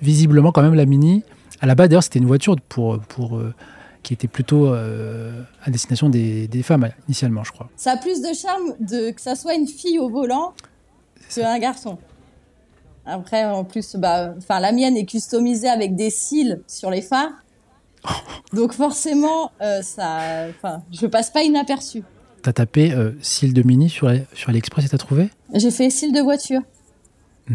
visiblement, 0.00 0.50
quand 0.50 0.62
même, 0.62 0.74
la 0.74 0.86
Mini, 0.86 1.22
à 1.60 1.66
la 1.66 1.74
base, 1.74 1.88
d'ailleurs, 1.88 2.02
c'était 2.02 2.18
une 2.18 2.26
voiture 2.26 2.56
pour, 2.68 3.00
pour, 3.00 3.36
euh, 3.36 3.54
qui 4.02 4.14
était 4.14 4.28
plutôt 4.28 4.68
euh, 4.68 5.42
à 5.62 5.70
destination 5.70 6.08
des, 6.08 6.48
des, 6.48 6.62
femmes, 6.62 6.88
initialement, 7.06 7.44
je 7.44 7.52
crois. 7.52 7.68
Ça 7.76 7.92
a 7.92 7.96
plus 7.98 8.22
de 8.22 8.32
charme 8.34 8.74
de, 8.80 9.10
que 9.10 9.20
ça 9.20 9.34
soit 9.34 9.54
une 9.54 9.66
fille 9.66 9.98
au 9.98 10.08
volant 10.08 10.54
qu'un 11.34 11.58
garçon. 11.58 11.98
Après, 13.06 13.44
en 13.44 13.64
plus, 13.64 13.96
bah, 13.96 14.34
la 14.48 14.72
mienne 14.72 14.96
est 14.96 15.04
customisée 15.04 15.68
avec 15.68 15.94
des 15.94 16.08
cils 16.08 16.62
sur 16.66 16.90
les 16.90 17.02
phares. 17.02 17.32
Donc 18.54 18.72
forcément, 18.72 19.50
euh, 19.60 19.82
ça, 19.82 20.48
je 20.92 21.06
passe 21.06 21.30
pas 21.30 21.42
inaperçu. 21.42 22.02
T'as 22.42 22.52
tapé 22.52 22.92
euh, 22.92 23.12
cils 23.22 23.54
de 23.54 23.62
mini 23.62 23.88
sur, 23.88 24.12
sur 24.34 24.50
AliExpress 24.50 24.84
et 24.84 24.88
t'as 24.88 24.98
trouvé? 24.98 25.30
J'ai 25.54 25.70
fait 25.70 25.90
cils 25.90 26.12
de 26.12 26.20
voiture. 26.20 26.60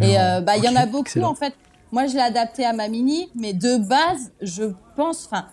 et 0.01 0.19
euh, 0.19 0.41
bah 0.41 0.57
il 0.57 0.63
y 0.63 0.69
en 0.69 0.75
a 0.75 0.85
beaucoup 0.85 1.21
en 1.21 1.35
fait. 1.35 1.53
Moi 1.91 2.07
je 2.07 2.13
l'ai 2.13 2.21
adapté 2.21 2.65
à 2.65 2.73
ma 2.73 2.87
mini, 2.87 3.29
mais 3.35 3.53
de 3.53 3.77
base 3.77 4.31
je 4.41 4.63
pense, 4.95 5.25
enfin 5.25 5.45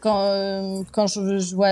quand 0.00 0.20
euh, 0.20 0.82
quand 0.92 1.06
je, 1.06 1.38
je 1.38 1.54
vois 1.54 1.68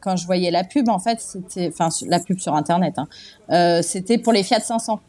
quand 0.00 0.16
je 0.16 0.26
voyais 0.26 0.50
la 0.50 0.64
pub 0.64 0.88
en 0.88 0.98
fait 0.98 1.20
c'était, 1.20 1.70
enfin 1.72 1.88
la 2.06 2.20
pub 2.20 2.38
sur 2.38 2.54
internet, 2.54 2.96
hein, 2.98 3.82
c'était 3.82 4.18
pour 4.18 4.32
les 4.32 4.42
Fiat 4.42 4.60
500, 4.60 5.00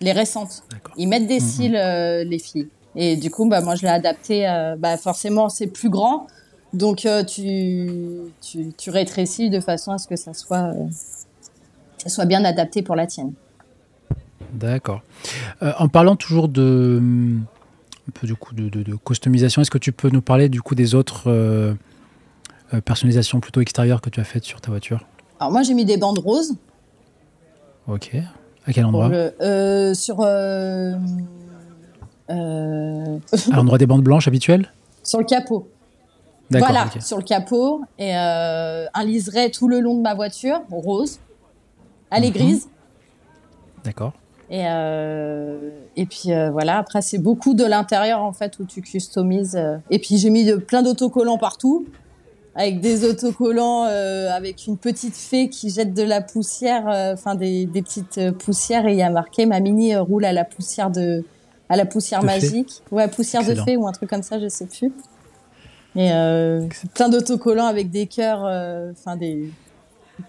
les 0.00 0.12
récentes. 0.12 0.64
Ils 0.96 1.08
mettent 1.08 1.26
des 1.26 1.40
mhm. 1.40 1.46
cils 1.46 2.24
les 2.28 2.38
filles. 2.38 2.68
Et 2.96 3.16
du 3.16 3.30
coup, 3.30 3.48
bah, 3.48 3.60
moi, 3.60 3.74
je 3.74 3.82
l'ai 3.82 3.88
adapté. 3.88 4.48
Euh, 4.48 4.76
bah, 4.78 4.96
forcément, 4.96 5.48
c'est 5.48 5.66
plus 5.66 5.90
grand. 5.90 6.26
Donc, 6.74 7.06
euh, 7.06 7.22
tu, 7.22 7.88
tu, 8.40 8.72
tu, 8.76 8.90
rétrécis 8.90 9.48
de 9.48 9.60
façon 9.60 9.92
à 9.92 9.98
ce 9.98 10.08
que 10.08 10.16
ça 10.16 10.34
soit, 10.34 10.72
euh, 10.74 10.86
ça 11.98 12.08
soit 12.08 12.24
bien 12.24 12.44
adapté 12.44 12.82
pour 12.82 12.96
la 12.96 13.06
tienne. 13.06 13.32
D'accord. 14.52 15.02
en 15.60 15.88
parlant 15.88 16.14
toujours 16.14 16.48
de, 16.48 17.00
un 18.08 18.12
peu 18.12 18.26
du 18.26 18.36
coup 18.36 18.54
de, 18.54 18.68
de, 18.68 18.94
customisation, 18.96 19.62
est-ce 19.62 19.70
que 19.70 19.78
tu 19.78 19.90
peux 19.90 20.10
nous 20.10 20.20
parler 20.20 20.48
du 20.48 20.62
coup 20.62 20.76
des 20.76 20.94
autres 20.94 21.74
personnalisations 22.84 23.40
plutôt 23.40 23.60
extérieures 23.60 24.00
que 24.00 24.10
tu 24.10 24.20
as 24.20 24.24
faites 24.24 24.44
sur 24.44 24.60
ta 24.60 24.70
voiture? 24.70 25.06
Alors 25.40 25.50
moi 25.50 25.64
j'ai 25.64 25.74
mis 25.74 25.84
des 25.84 25.96
bandes 25.96 26.20
roses. 26.20 26.54
Ok. 27.88 28.14
À 28.64 28.72
quel 28.72 28.84
endroit? 28.84 29.08
Sur 29.92 30.20
euh... 30.20 30.94
à 32.28 33.56
l'endroit 33.56 33.78
des 33.78 33.86
bandes 33.86 34.04
blanches 34.04 34.28
habituelles? 34.28 34.70
Sur 35.02 35.18
le 35.18 35.24
capot. 35.24 35.68
Voilà, 36.50 36.88
sur 37.00 37.16
le 37.16 37.22
capot. 37.22 37.82
Et 37.98 38.16
euh, 38.16 38.86
un 38.92 39.04
liseré 39.04 39.50
tout 39.50 39.68
le 39.68 39.80
long 39.80 39.96
de 39.96 40.02
ma 40.02 40.14
voiture, 40.14 40.60
rose. 40.70 41.18
Elle 42.10 42.24
est 42.24 42.28
mhm. 42.28 42.34
grise. 42.34 42.68
D'accord. 43.84 44.12
Et, 44.50 44.64
euh, 44.66 45.70
et 45.96 46.04
puis 46.06 46.32
euh, 46.32 46.50
voilà, 46.50 46.78
après 46.78 47.00
c'est 47.00 47.18
beaucoup 47.18 47.54
de 47.54 47.64
l'intérieur 47.64 48.22
en 48.22 48.32
fait 48.32 48.58
où 48.58 48.64
tu 48.64 48.82
customises. 48.82 49.58
Et 49.90 49.98
puis 49.98 50.18
j'ai 50.18 50.30
mis 50.30 50.44
de, 50.44 50.56
plein 50.56 50.82
d'autocollants 50.82 51.38
partout, 51.38 51.86
avec 52.54 52.80
des 52.80 53.04
autocollants 53.04 53.84
avec 53.84 54.66
une 54.66 54.76
petite 54.76 55.16
fée 55.16 55.48
qui 55.48 55.70
jette 55.70 55.94
de 55.94 56.02
la 56.02 56.20
poussière, 56.20 56.84
enfin 57.14 57.34
des, 57.34 57.64
des, 57.64 57.82
petites 57.82 58.32
poussières 58.32 58.86
et 58.86 58.92
il 58.92 58.98
y 58.98 59.02
a 59.02 59.10
marqué 59.10 59.46
ma 59.46 59.60
mini 59.60 59.96
roule 59.96 60.26
à 60.26 60.32
la 60.32 60.44
poussière 60.44 60.90
de, 60.90 61.24
à 61.70 61.76
la 61.76 61.86
poussière 61.86 62.22
magique. 62.22 62.82
Ouais, 62.92 63.08
poussière 63.08 63.44
de 63.44 63.54
fée 63.54 63.76
ou 63.76 63.86
un 63.86 63.92
truc 63.92 64.10
comme 64.10 64.22
ça, 64.22 64.38
je 64.38 64.48
sais 64.48 64.66
plus. 64.66 64.92
Et 65.96 66.10
euh, 66.12 66.66
plein 66.94 67.08
d'autocollants 67.08 67.66
avec 67.66 67.90
des 67.90 68.06
cœurs, 68.06 68.44
euh, 68.44 68.90
enfin 68.92 69.16
des 69.16 69.50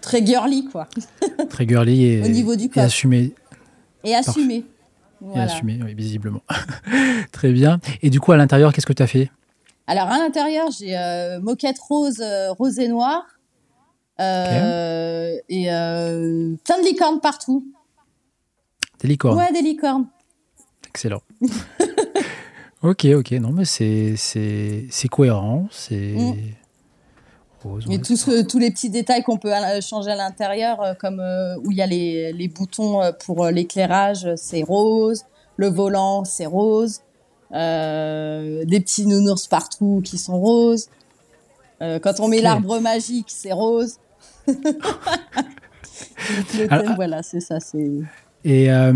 très 0.00 0.24
girly 0.24 0.66
quoi. 0.66 0.88
très 1.50 1.66
girly 1.66 2.04
et, 2.04 2.22
au 2.22 2.28
niveau 2.28 2.54
du 2.54 2.70
et 2.74 2.80
assumé. 2.80 3.34
Et 4.04 4.14
assumé. 4.14 4.64
Et 5.34 5.40
assumé, 5.40 5.80
oui, 5.82 5.94
visiblement. 5.94 6.42
très 7.32 7.50
bien. 7.50 7.80
Et 8.02 8.10
du 8.10 8.20
coup, 8.20 8.32
à 8.32 8.36
l'intérieur, 8.36 8.72
qu'est-ce 8.72 8.86
que 8.86 8.92
tu 8.92 9.02
as 9.02 9.06
fait? 9.08 9.30
Alors, 9.88 10.08
à 10.08 10.18
l'intérieur, 10.18 10.68
j'ai 10.70 10.96
euh, 10.96 11.40
moquette 11.40 11.78
rose, 11.78 12.22
rose 12.58 12.78
et 12.78 12.88
noire. 12.88 13.24
Et 14.18 14.22
plein 15.66 16.78
de 16.78 16.84
licornes 16.84 17.20
partout. 17.20 17.66
Des 19.00 19.08
licornes 19.08 19.38
Ouais, 19.38 19.52
des 19.52 19.62
licornes. 19.62 20.06
Excellent. 20.88 21.22
ok, 22.82 23.06
ok, 23.16 23.30
non, 23.32 23.52
mais 23.52 23.64
c'est 23.64 25.08
cohérent, 25.10 25.68
c'est. 25.70 26.14
Mm. 26.14 26.34
Et 27.90 28.00
tous, 28.00 28.30
tous 28.48 28.58
les 28.58 28.70
petits 28.70 28.90
détails 28.90 29.22
qu'on 29.22 29.38
peut 29.38 29.52
changer 29.80 30.10
à 30.10 30.16
l'intérieur, 30.16 30.82
euh, 30.82 30.92
comme 30.94 31.20
euh, 31.20 31.56
où 31.64 31.72
il 31.72 31.78
y 31.78 31.82
a 31.82 31.86
les, 31.86 32.32
les 32.32 32.48
boutons 32.48 33.02
euh, 33.02 33.12
pour 33.12 33.46
l'éclairage, 33.46 34.28
c'est 34.36 34.62
rose. 34.62 35.24
Le 35.56 35.68
volant, 35.68 36.24
c'est 36.24 36.46
rose. 36.46 37.00
des 37.50 38.80
petits 38.80 39.06
nounours 39.06 39.46
partout 39.46 40.02
qui 40.04 40.18
sont 40.18 40.38
roses. 40.38 40.88
quand 41.80 42.20
on 42.20 42.28
met 42.28 42.42
l'arbre 42.42 42.78
magique, 42.80 43.28
c'est 43.28 43.52
rose. 43.52 43.96
voilà, 46.96 47.22
c'est 47.22 47.40
ça. 47.40 47.58
Et, 48.44 48.70
euh, 48.70 48.92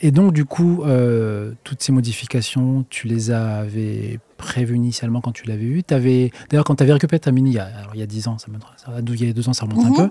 et 0.00 0.10
donc, 0.10 0.32
du 0.32 0.44
coup, 0.44 0.82
euh, 0.82 1.52
toutes 1.62 1.82
ces 1.82 1.92
modifications, 1.92 2.84
tu 2.88 3.06
les 3.06 3.30
avais 3.30 4.18
prévues 4.38 4.76
initialement 4.76 5.20
quand 5.20 5.32
tu 5.32 5.46
l'avais 5.46 5.64
vu. 5.64 5.82
D'ailleurs, 5.86 6.64
quand 6.64 6.76
tu 6.76 6.82
avais 6.82 6.92
récupéré 6.92 7.20
ta 7.20 7.32
Mini, 7.32 7.50
il 7.50 7.56
y 7.56 7.58
a, 7.58 7.68
il 7.92 8.00
y 8.00 8.02
a 8.02 8.06
10 8.06 8.28
ans, 8.28 8.38
ça, 8.38 8.46
ça, 8.76 8.92
il 9.06 9.26
y 9.26 9.28
a 9.28 9.32
deux 9.32 9.48
ans, 9.48 9.52
ça 9.52 9.66
remonte 9.66 9.84
un 9.84 9.90
mhm. 9.90 10.10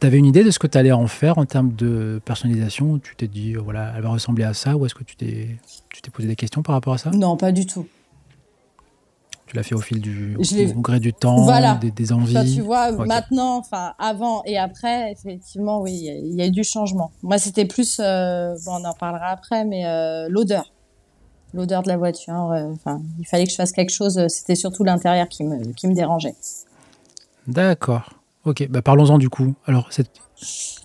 Tu 0.00 0.06
avais 0.06 0.18
une 0.18 0.26
idée 0.26 0.44
de 0.44 0.50
ce 0.50 0.58
que 0.60 0.68
tu 0.68 0.78
allais 0.78 0.92
en 0.92 1.08
faire 1.08 1.38
en 1.38 1.44
termes 1.44 1.72
de 1.74 2.20
personnalisation? 2.24 2.98
Tu 2.98 3.16
t'es 3.16 3.26
dit, 3.26 3.54
voilà, 3.54 3.92
elle 3.96 4.02
va 4.02 4.10
ressembler 4.10 4.44
à 4.44 4.54
ça? 4.54 4.76
Ou 4.76 4.86
est-ce 4.86 4.94
que 4.94 5.04
tu 5.04 5.16
t'es 5.16 5.58
posé 6.12 6.28
des 6.28 6.36
questions 6.36 6.62
par 6.62 6.74
rapport 6.74 6.94
à 6.94 6.98
ça? 6.98 7.10
Non, 7.10 7.36
pas 7.36 7.50
du 7.50 7.66
tout. 7.66 7.86
Tu 9.48 9.56
l'as 9.56 9.62
fait 9.62 9.74
au 9.74 9.80
fil 9.80 10.00
du 10.02 10.36
au 10.36 10.80
gré 10.80 11.00
du 11.00 11.14
temps, 11.14 11.46
des, 11.80 12.12
envies. 12.12 12.54
tu 12.54 12.60
vois, 12.60 12.92
maintenant, 12.92 13.56
enfin 13.56 13.94
avant 13.98 14.42
et 14.44 14.58
après, 14.58 15.10
effectivement, 15.10 15.80
oui, 15.80 15.92
il 15.92 16.34
y, 16.34 16.42
a 16.42 16.46
eu 16.46 16.50
du 16.50 16.64
changement. 16.64 17.12
Moi, 17.22 17.38
c'était 17.38 17.64
plus, 17.64 17.98
euh, 17.98 18.54
bon, 18.66 18.72
on 18.72 18.84
en 18.84 18.92
parlera 18.92 19.28
après, 19.28 19.64
mais 19.64 19.86
euh, 19.86 20.28
l'odeur, 20.28 20.70
l'odeur 21.54 21.82
de 21.82 21.88
la 21.88 21.96
voiture. 21.96 22.34
Enfin, 22.34 23.00
il 23.18 23.26
fallait 23.26 23.44
que 23.44 23.50
je 23.50 23.56
fasse 23.56 23.72
quelque 23.72 23.92
chose. 23.92 24.20
C'était 24.28 24.54
surtout 24.54 24.84
l'intérieur 24.84 25.28
qui 25.28 25.44
me 25.44 25.72
qui 25.72 25.88
me 25.88 25.94
dérangeait. 25.94 26.34
D'accord. 27.46 28.10
Ok, 28.44 28.68
bah 28.68 28.82
parlons-en 28.82 29.16
du 29.16 29.30
coup. 29.30 29.54
Alors, 29.64 29.90
cette... 29.90 30.10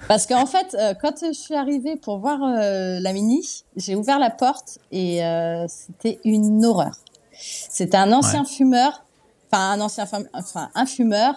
Parce 0.08 0.26
qu'en 0.26 0.46
fait, 0.46 0.74
euh, 0.80 0.94
quand 0.94 1.16
je 1.22 1.34
suis 1.34 1.54
arrivée 1.54 1.98
pour 1.98 2.20
voir 2.20 2.40
la 2.40 3.12
Mini, 3.12 3.66
j'ai 3.76 3.96
ouvert 3.96 4.20
la 4.20 4.30
porte 4.30 4.80
et 4.94 5.20
c'était 5.68 6.22
une 6.24 6.64
horreur. 6.64 6.96
C'était 7.38 7.98
un 7.98 8.12
ancien 8.12 8.46
fumeur, 8.46 9.04
enfin 9.52 9.72
un 9.72 9.82
ancien, 9.82 10.06
enfin 10.34 10.70
un 10.74 10.86
fumeur 10.86 11.36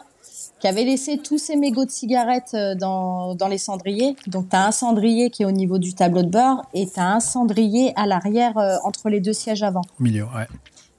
qui 0.58 0.68
avait 0.68 0.84
laissé 0.84 1.18
tous 1.18 1.38
ses 1.38 1.56
mégots 1.56 1.84
de 1.84 1.90
cigarettes 1.90 2.54
euh, 2.54 2.74
dans, 2.74 3.34
dans 3.34 3.48
les 3.48 3.58
cendriers. 3.58 4.16
Donc, 4.26 4.48
tu 4.48 4.56
as 4.56 4.66
un 4.66 4.72
cendrier 4.72 5.30
qui 5.30 5.42
est 5.42 5.46
au 5.46 5.50
niveau 5.52 5.78
du 5.78 5.94
tableau 5.94 6.22
de 6.22 6.30
bord 6.30 6.64
et 6.72 6.86
tu 6.86 6.98
as 6.98 7.12
un 7.12 7.20
cendrier 7.20 7.92
à 7.96 8.06
l'arrière 8.06 8.56
euh, 8.56 8.76
entre 8.84 9.08
les 9.10 9.20
deux 9.20 9.32
sièges 9.32 9.62
avant. 9.62 9.82
Au 10.00 10.02
milieu, 10.02 10.24
ouais. 10.24 10.46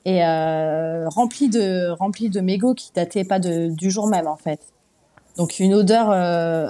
Et 0.06 0.24
euh, 0.24 1.10
rempli, 1.10 1.50
de, 1.50 1.90
rempli 1.90 2.30
de 2.30 2.40
mégots 2.40 2.74
qui 2.76 2.92
dataient 2.96 3.24
pas 3.26 3.40
de, 3.40 3.70
du 3.70 3.90
jour 3.92 4.08
même, 4.08 4.28
en 4.28 4.38
fait. 4.38 4.62
Donc, 5.38 5.60
une 5.60 5.74
odeur 5.74 6.10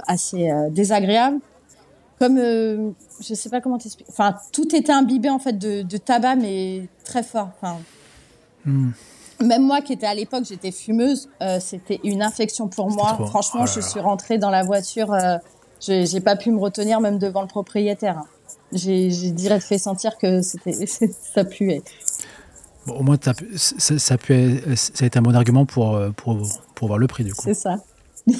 assez 0.07 0.51
désagréable. 0.71 1.39
Comme, 2.19 2.37
je 2.37 3.33
sais 3.33 3.49
pas 3.49 3.61
comment 3.61 3.77
t'expliquer. 3.77 4.11
Enfin, 4.11 4.35
tout 4.51 4.75
était 4.75 4.91
imbibé, 4.91 5.29
en 5.29 5.39
fait, 5.39 5.53
de, 5.53 5.83
de 5.83 5.97
tabac, 5.97 6.35
mais 6.35 6.89
très 7.05 7.23
fort. 7.23 7.49
Enfin, 7.61 7.77
Hmm. 8.67 8.91
Même 9.43 9.63
moi 9.63 9.81
qui 9.81 9.93
étais 9.93 10.07
à 10.07 10.15
l'époque, 10.15 10.45
j'étais 10.47 10.71
fumeuse, 10.71 11.29
euh, 11.41 11.59
c'était 11.59 11.99
une 12.03 12.21
infection 12.21 12.67
pour 12.67 12.89
moi. 12.89 13.17
Franchement, 13.27 13.61
oh 13.63 13.71
je 13.73 13.81
suis 13.81 13.99
rentrée 13.99 14.37
dans 14.37 14.49
la 14.49 14.63
voiture, 14.63 15.13
euh, 15.13 15.37
j'ai 15.79 16.19
pas 16.21 16.35
pu 16.35 16.51
me 16.51 16.59
retenir 16.59 16.99
même 17.01 17.19
devant 17.19 17.41
le 17.41 17.47
propriétaire. 17.47 18.23
J'ai 18.71 19.09
direct 19.31 19.63
fait 19.63 19.77
sentir 19.77 20.17
que 20.17 20.41
ça 21.35 21.43
puait. 21.43 21.83
Bon, 22.87 22.95
au 22.95 23.03
moins, 23.03 23.17
ça, 23.21 23.33
ça, 23.55 23.99
ça, 23.99 24.15
a 24.15 25.05
été 25.05 25.19
un 25.19 25.21
bon 25.21 25.35
argument 25.35 25.65
pour, 25.65 25.95
euh, 25.95 26.09
pour, 26.11 26.37
pour 26.73 26.87
voir 26.87 26.97
le 26.97 27.07
prix 27.07 27.23
du 27.23 27.33
coup. 27.33 27.43
C'est 27.43 27.53
ça. 27.53 27.77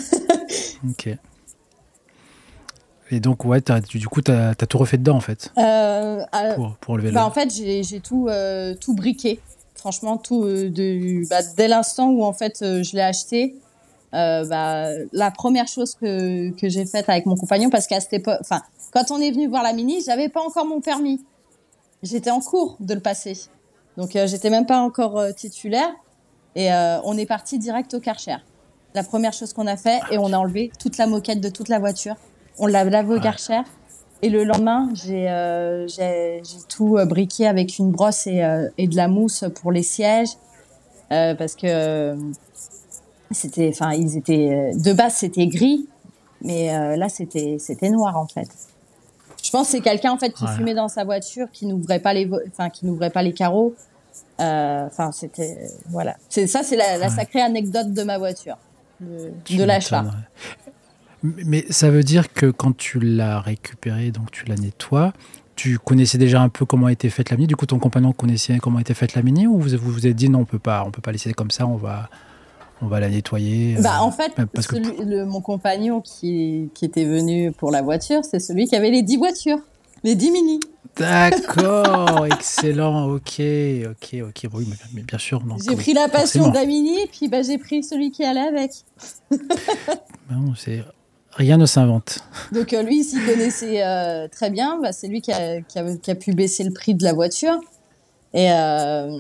ok. 0.89 1.10
Et 3.12 3.19
donc, 3.22 3.46
ouais, 3.46 3.69
as, 3.72 3.79
du 3.81 4.07
coup, 4.07 4.22
tu 4.22 4.31
as, 4.31 4.55
tout 4.55 4.77
refait 4.79 4.98
dedans, 4.98 5.15
en 5.15 5.22
fait 5.22 5.53
pour, 6.55 6.75
pour, 6.81 6.98
lever 6.98 7.12
bah, 7.12 7.25
En 7.25 7.31
fait, 7.31 7.53
j'ai 7.53 8.00
tout, 8.00 8.29
tout 8.81 8.96
briqué 8.96 9.39
franchement, 9.77 10.17
tout 10.17 10.43
euh, 10.43 10.69
de, 10.69 11.27
bah, 11.29 11.41
dès 11.55 11.67
l'instant 11.67 12.10
où 12.10 12.24
en 12.24 12.34
fait 12.34 12.62
euh, 12.62 12.84
je 12.84 12.96
l'ai 12.96 13.01
acheté, 13.01 13.55
euh, 14.13 14.46
bah, 14.46 14.89
la 15.12 15.31
première 15.31 15.67
chose 15.67 15.96
que, 15.96 16.51
que 16.51 16.69
j'ai 16.69 16.86
faite 16.86 17.10
avec 17.10 17.25
mon 17.25 17.36
compagnon, 17.36 17.69
parce 17.69 17.88
qu'à 17.88 18.00
cette 18.00 18.13
époque, 18.13 18.38
enfin, 18.41 18.62
quand 18.91 19.12
on 19.12 19.19
est 19.19 19.31
venu 19.31 19.48
voir 19.48 19.63
la 19.63 19.74
Mini, 19.74 20.01
j'avais 20.05 20.29
pas 20.29 20.41
encore 20.41 20.65
mon 20.65 20.81
permis. 20.81 21.22
J'étais 22.03 22.31
en 22.31 22.39
cours 22.39 22.77
de 22.79 22.93
le 22.93 23.00
passer, 23.00 23.38
donc 23.98 24.12
j'étais 24.13 24.50
même 24.50 24.65
pas 24.65 24.79
encore 24.79 25.34
titulaire. 25.36 25.89
Et 26.55 26.72
on 26.72 27.17
est 27.17 27.25
parti 27.25 27.60
direct 27.60 27.93
au 27.96 28.00
Karcher. 28.00 28.38
La 28.93 29.03
première 29.03 29.34
chose 29.34 29.51
qu'on 29.51 29.67
a 29.67 29.77
fait, 29.77 30.00
et 30.12 30.17
on 30.17 30.31
a 30.31 30.38
enlevé 30.38 30.72
toute 30.79 30.98
la 30.98 31.07
moquette 31.07 31.41
de 31.41 31.50
toute 31.50 31.69
la 31.69 31.79
voiture. 31.79 32.15
On 32.60 32.67
l'a 32.67 32.84
lavé 32.84 33.15
au 33.15 33.19
Karcher. 33.19 33.62
Et 34.21 34.29
le 34.29 34.43
lendemain, 34.43 34.89
j'ai 34.93 35.29
euh, 35.29 35.88
tout 36.69 36.97
euh, 36.97 37.05
briqué 37.05 37.47
avec 37.47 37.77
une 37.77 37.91
brosse 37.91 38.25
et, 38.27 38.43
euh, 38.43 38.67
et 38.77 38.88
de 38.88 38.95
la 38.95 39.07
mousse 39.07 39.43
pour 39.62 39.71
les 39.71 39.83
sièges 39.83 40.29
euh, 41.12 41.36
parce 41.36 41.55
que 41.55 41.67
euh, 41.67 42.15
c'était, 43.31 43.69
enfin, 43.74 43.91
ils 43.93 44.17
étaient 44.17 44.71
de 44.74 44.93
base 44.93 45.13
c'était 45.15 45.45
gris, 45.47 45.88
mais 46.41 46.75
euh, 46.75 46.95
là 46.95 47.09
c'était 47.09 47.57
c'était 47.59 47.89
noir 47.89 48.17
en 48.17 48.27
fait. 48.27 48.47
Je 49.43 49.51
pense 49.51 49.67
que 49.67 49.71
c'est 49.74 49.81
quelqu'un 49.81 50.12
en 50.12 50.17
fait 50.17 50.31
qui 50.31 50.43
Ouais. 50.45 50.51
fumait 50.57 50.74
dans 50.74 50.88
sa 50.89 51.03
voiture, 51.03 51.47
qui 51.53 51.65
n'ouvrait 51.67 52.00
pas 52.00 52.13
les, 52.13 52.25
vo- 52.25 52.39
enfin, 52.51 52.69
qui 52.69 52.86
n'ouvrait 52.86 53.12
pas 53.12 53.21
les 53.21 53.33
carreaux. 53.33 53.75
Euh, 54.41 54.86
Enfin, 54.88 55.12
c'était 55.12 55.57
voilà. 55.89 56.15
C'est 56.29 56.47
ça, 56.47 56.63
c'est 56.63 56.75
la, 56.75 57.07
sacrée 57.09 57.41
anecdote 57.41 57.93
de 57.93 58.03
ma 58.03 58.17
voiture, 58.17 58.57
de, 59.00 59.31
de 59.57 59.63
l'achat. 59.63 60.05
Mais 61.24 61.65
ça 61.69 61.89
veut 61.89 62.03
dire 62.03 62.31
que 62.31 62.45
quand 62.47 62.75
tu 62.75 63.00
l'as 63.00 63.39
récupéré, 63.39 64.12
donc 64.12 64.31
tu 64.31 64.45
la 64.45 64.55
nettoies, 64.55 65.13
tu 65.55 65.79
connaissais 65.79 66.17
déjà 66.17 66.41
un 66.41 66.50
peu 66.50 66.65
comment 66.65 66.88
était 66.88 67.09
faite 67.09 67.31
la 67.31 67.38
mini. 67.38 67.47
Du 67.47 67.55
coup, 67.55 67.65
ton 67.65 67.79
compagnon 67.79 68.13
connaissait 68.13 68.57
comment 68.59 68.79
était 68.79 68.93
faite 68.93 69.15
la 69.15 69.24
mini, 69.24 69.47
ou 69.47 69.57
vous 69.57 69.75
vous 69.77 69.91
vous 69.91 70.07
êtes 70.07 70.15
dit 70.15 70.29
non, 70.29 70.41
on 70.41 70.45
peut 70.45 70.59
pas, 70.59 70.83
on 70.86 70.91
peut 70.91 71.01
pas 71.01 71.12
laisser 71.12 71.33
comme 71.33 71.51
ça, 71.51 71.65
on 71.65 71.75
va, 71.75 72.09
on 72.81 72.88
va 72.88 73.00
la 73.00 73.09
nettoyer. 73.09 73.75
Bah, 73.81 73.97
euh, 73.97 74.03
en 74.03 74.12
fait, 74.12 74.33
parce 74.53 74.67
que 74.67 74.77
le, 74.77 75.25
mon 75.25 75.41
compagnon 75.41 76.01
qui, 76.01 76.69
qui 76.75 76.86
était 76.86 77.05
venu 77.05 77.51
pour 77.51 77.71
la 77.71 77.81
voiture, 77.81 78.24
c'est 78.24 78.39
celui 78.39 78.67
qui 78.67 78.75
avait 78.75 78.91
les 78.91 79.01
10 79.01 79.17
voitures, 79.17 79.59
les 80.03 80.15
10 80.15 80.31
mini. 80.31 80.59
D'accord, 80.95 82.25
excellent, 82.31 83.09
ok, 83.09 83.41
ok, 83.89 84.15
ok. 84.27 84.47
Oui, 84.53 84.67
mais, 84.93 85.01
bien 85.01 85.17
sûr. 85.17 85.41
J'ai 85.67 85.75
pris 85.75 85.93
la 85.93 86.07
passion 86.07 86.51
la 86.51 86.65
mini 86.65 87.00
et 87.01 87.07
puis 87.07 87.27
bah, 87.27 87.41
j'ai 87.41 87.57
pris 87.57 87.83
celui 87.83 88.12
qui 88.12 88.24
allait 88.24 88.39
avec. 88.41 88.71
Non, 90.29 90.53
c'est 90.57 90.83
rien 91.38 91.58
ne 91.58 91.65
s'invente. 91.65 92.20
Donc 92.51 92.74
euh, 92.74 92.82
lui, 92.84 93.00
il 93.00 93.03
s'y 93.03 93.24
connaissait 93.24 93.84
euh, 93.84 94.27
très 94.27 94.50
bien. 94.50 94.79
Bah, 94.82 94.91
c'est 94.91 95.08
lui 95.08 95.22
qui 95.22 95.32
a, 95.32 95.62
qui, 95.62 95.79
a, 95.79 95.96
qui 95.96 96.12
a 96.12 96.15
pu 96.15 96.34
baisser 96.34 96.63
le 96.63 96.72
prix 96.74 96.96
de 96.96 97.03
la 97.03 97.13
voiture. 97.13 97.60
Et, 98.34 98.51
euh, 98.51 99.20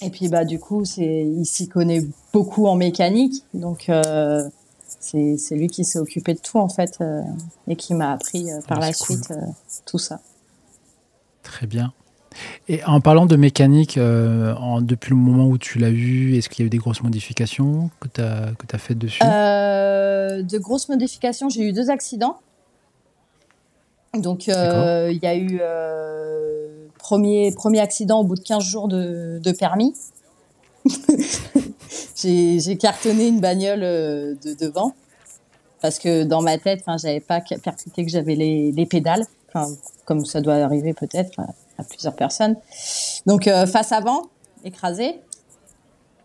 et 0.00 0.10
puis 0.10 0.28
bah, 0.28 0.44
du 0.44 0.58
coup, 0.58 0.82
il 0.96 1.44
s'y 1.44 1.68
connaît 1.68 2.02
beaucoup 2.32 2.66
en 2.66 2.74
mécanique. 2.74 3.44
Donc 3.54 3.90
c'est, 5.00 5.36
lui 5.54 5.68
qui 5.68 5.84
s'est 5.84 5.98
occupé 5.98 6.34
de 6.34 6.40
tout 6.40 6.58
en 6.58 6.68
fait 6.68 6.98
et 7.68 7.76
qui 7.76 7.94
m'a 7.94 8.12
appris 8.12 8.46
par 8.66 8.78
Ah, 8.78 8.86
la 8.86 8.92
cool. 8.92 9.16
suite 9.16 9.32
tout 9.86 9.98
ça. 9.98 10.20
Très 11.42 11.66
bien. 11.66 11.92
Et 12.68 12.84
en 12.84 13.00
parlant 13.00 13.26
de 13.26 13.36
mécanique, 13.36 13.96
euh, 13.98 14.54
en- 14.54 14.80
depuis 14.80 15.10
le 15.10 15.16
moment 15.16 15.46
où 15.46 15.58
tu 15.58 15.78
l'as 15.78 15.90
eu, 15.90 16.36
est-ce 16.36 16.48
qu'il 16.48 16.62
y 16.62 16.64
a 16.64 16.66
eu 16.66 16.70
des 16.70 16.78
grosses 16.78 17.02
modifications 17.02 17.90
que 18.00 18.08
tu 18.08 18.20
as, 18.20 18.50
que 18.58 18.76
as 18.76 18.78
faites 18.78 18.98
dessus? 18.98 19.22
Euh, 19.24 20.42
de 20.42 20.58
grosses 20.58 20.88
modifications, 20.88 21.48
j'ai 21.48 21.62
eu 21.62 21.72
deux 21.72 21.90
accidents. 21.90 22.36
Donc, 24.14 24.48
euh, 24.48 25.10
il 25.12 25.22
y 25.22 25.26
a 25.26 25.36
eu 25.36 25.60
premier, 26.98 27.52
premier 27.52 27.80
accident 27.80 28.20
au 28.20 28.24
bout 28.24 28.36
de 28.36 28.40
15 28.42 28.62
jours 28.64 28.88
de, 28.88 29.38
de 29.42 29.52
permis. 29.52 29.94
j'ai 32.16 32.76
cartonné 32.78 33.28
une 33.28 33.40
bagnole 33.40 33.80
de 33.80 34.54
devant 34.58 34.94
parce 35.80 35.98
que 35.98 36.24
dans 36.24 36.42
ma 36.42 36.58
tête, 36.58 36.82
j'avais 37.00 37.20
pas 37.20 37.40
percuté 37.40 38.04
que 38.04 38.10
j'avais 38.10 38.34
les, 38.34 38.72
les 38.72 38.86
pédales, 38.86 39.24
comme 40.04 40.24
ça 40.24 40.40
doit 40.40 40.54
arriver 40.56 40.92
peut-être 40.94 41.40
à, 41.78 41.84
plusieurs 41.84 42.14
personnes. 42.14 42.56
Donc, 43.26 43.46
euh, 43.46 43.66
face 43.66 43.92
avant, 43.92 44.22
écrasé. 44.64 45.20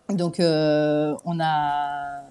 Donc, 0.10 0.40
euh, 0.40 1.16
on 1.26 1.40
a 1.40 2.22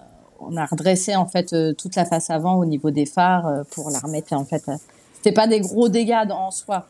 on 0.45 0.57
a 0.57 0.65
redressé 0.65 1.15
en 1.15 1.25
fait 1.25 1.53
euh, 1.53 1.71
toute 1.71 1.95
la 1.95 2.03
face 2.03 2.29
avant 2.29 2.55
au 2.55 2.65
niveau 2.65 2.91
des 2.91 3.05
phares 3.05 3.63
pour 3.71 3.89
la 3.89 3.99
remettre 3.99 4.33
en 4.33 4.43
fait. 4.43 4.63
C'était 5.15 5.31
pas 5.31 5.47
des 5.47 5.61
gros 5.61 5.87
dégâts 5.87 6.29
en 6.29 6.51
soi, 6.51 6.87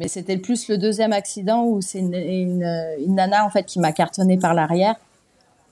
mais 0.00 0.08
c'était 0.08 0.36
plus 0.36 0.66
le 0.68 0.78
deuxième 0.78 1.12
accident 1.12 1.64
où 1.64 1.80
c'est 1.80 2.00
une 2.00 2.64
nana 3.06 3.46
en 3.46 3.50
fait 3.50 3.64
qui 3.64 3.78
m'a 3.78 3.92
cartonné 3.92 4.36
par 4.36 4.52
l'arrière 4.52 4.96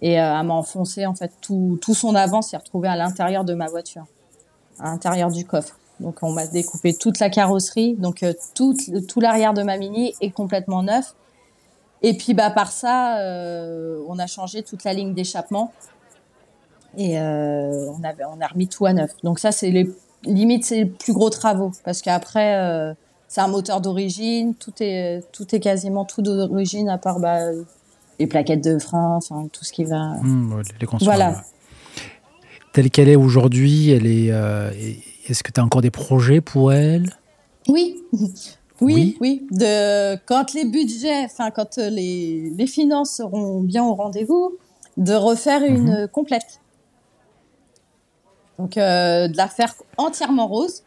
et 0.02 0.20
euh, 0.20 0.38
elle 0.38 0.46
m'a 0.46 0.54
enfoncé 0.54 1.06
en 1.06 1.14
fait 1.14 1.32
tout, 1.40 1.78
tout 1.80 1.94
son 1.94 2.14
avant 2.14 2.42
s'est 2.42 2.56
retrouvé 2.56 2.88
à 2.88 2.96
l'intérieur 2.96 3.44
de 3.44 3.54
ma 3.54 3.66
voiture, 3.66 4.04
à 4.78 4.84
l'intérieur 4.84 5.30
du 5.30 5.44
coffre. 5.44 5.78
Donc 6.00 6.22
on 6.22 6.32
m'a 6.32 6.46
découpé 6.46 6.94
toute 6.94 7.18
la 7.18 7.30
carrosserie, 7.30 7.94
donc 7.94 8.22
euh, 8.22 8.32
tout, 8.54 8.76
tout 9.08 9.20
l'arrière 9.20 9.54
de 9.54 9.62
ma 9.62 9.78
mini 9.78 10.14
est 10.20 10.30
complètement 10.30 10.82
neuf. 10.82 11.14
Et 12.02 12.16
puis 12.16 12.34
bah 12.34 12.50
par 12.50 12.70
ça, 12.70 13.18
euh, 13.20 14.02
on 14.06 14.18
a 14.18 14.26
changé 14.26 14.62
toute 14.62 14.84
la 14.84 14.92
ligne 14.92 15.14
d'échappement 15.14 15.72
et 16.96 17.18
euh, 17.18 17.90
on 17.98 18.04
avait 18.04 18.24
on 18.24 18.40
a 18.40 18.46
remis 18.46 18.68
tout 18.68 18.84
à 18.84 18.92
neuf. 18.92 19.10
Donc 19.24 19.38
ça 19.38 19.52
c'est 19.52 19.70
les 19.70 19.90
limite 20.24 20.64
c'est 20.64 20.76
les 20.76 20.86
plus 20.86 21.14
gros 21.14 21.30
travaux 21.30 21.72
parce 21.84 22.02
qu'après 22.02 22.94
c'est 23.28 23.40
un 23.40 23.48
moteur 23.48 23.80
d'origine, 23.80 24.54
tout 24.54 24.74
est 24.80 25.24
tout 25.32 25.54
est 25.54 25.60
quasiment 25.60 26.04
tout 26.04 26.20
d'origine 26.20 26.90
à 26.90 26.98
part 26.98 27.20
bah, 27.20 27.38
les 28.18 28.26
plaquettes 28.26 28.64
de 28.64 28.78
frein, 28.78 29.16
enfin 29.16 29.48
tout 29.50 29.64
ce 29.64 29.72
qui 29.72 29.84
va. 29.84 30.12
Ouais, 30.22 30.62
les 30.78 30.86
Voilà. 31.00 31.42
Telle 32.76 32.90
qu'elle 32.90 33.08
est 33.08 33.16
aujourd'hui, 33.16 33.88
elle 33.88 34.06
est. 34.06 34.30
euh, 34.30 34.70
est-ce 35.26 35.42
que 35.42 35.50
tu 35.50 35.58
as 35.58 35.64
encore 35.64 35.80
des 35.80 35.90
projets 35.90 36.42
pour 36.42 36.74
elle? 36.74 37.10
Oui. 37.68 38.02
Oui. 38.12 38.34
Oui, 38.82 39.16
oui. 39.22 39.46
De 39.50 40.16
quand 40.26 40.52
les 40.52 40.66
budgets, 40.66 41.24
enfin 41.24 41.50
quand 41.50 41.78
euh, 41.78 41.88
les, 41.88 42.50
les 42.54 42.66
finances 42.66 43.12
seront 43.12 43.62
bien 43.62 43.82
au 43.82 43.94
rendez-vous, 43.94 44.58
de 44.98 45.14
refaire 45.14 45.62
une 45.62 45.88
euh, 45.88 46.06
complète. 46.06 46.60
Donc 48.58 48.76
euh, 48.76 49.26
de 49.28 49.36
la 49.38 49.48
faire 49.48 49.72
entièrement 49.96 50.46
rose, 50.46 50.82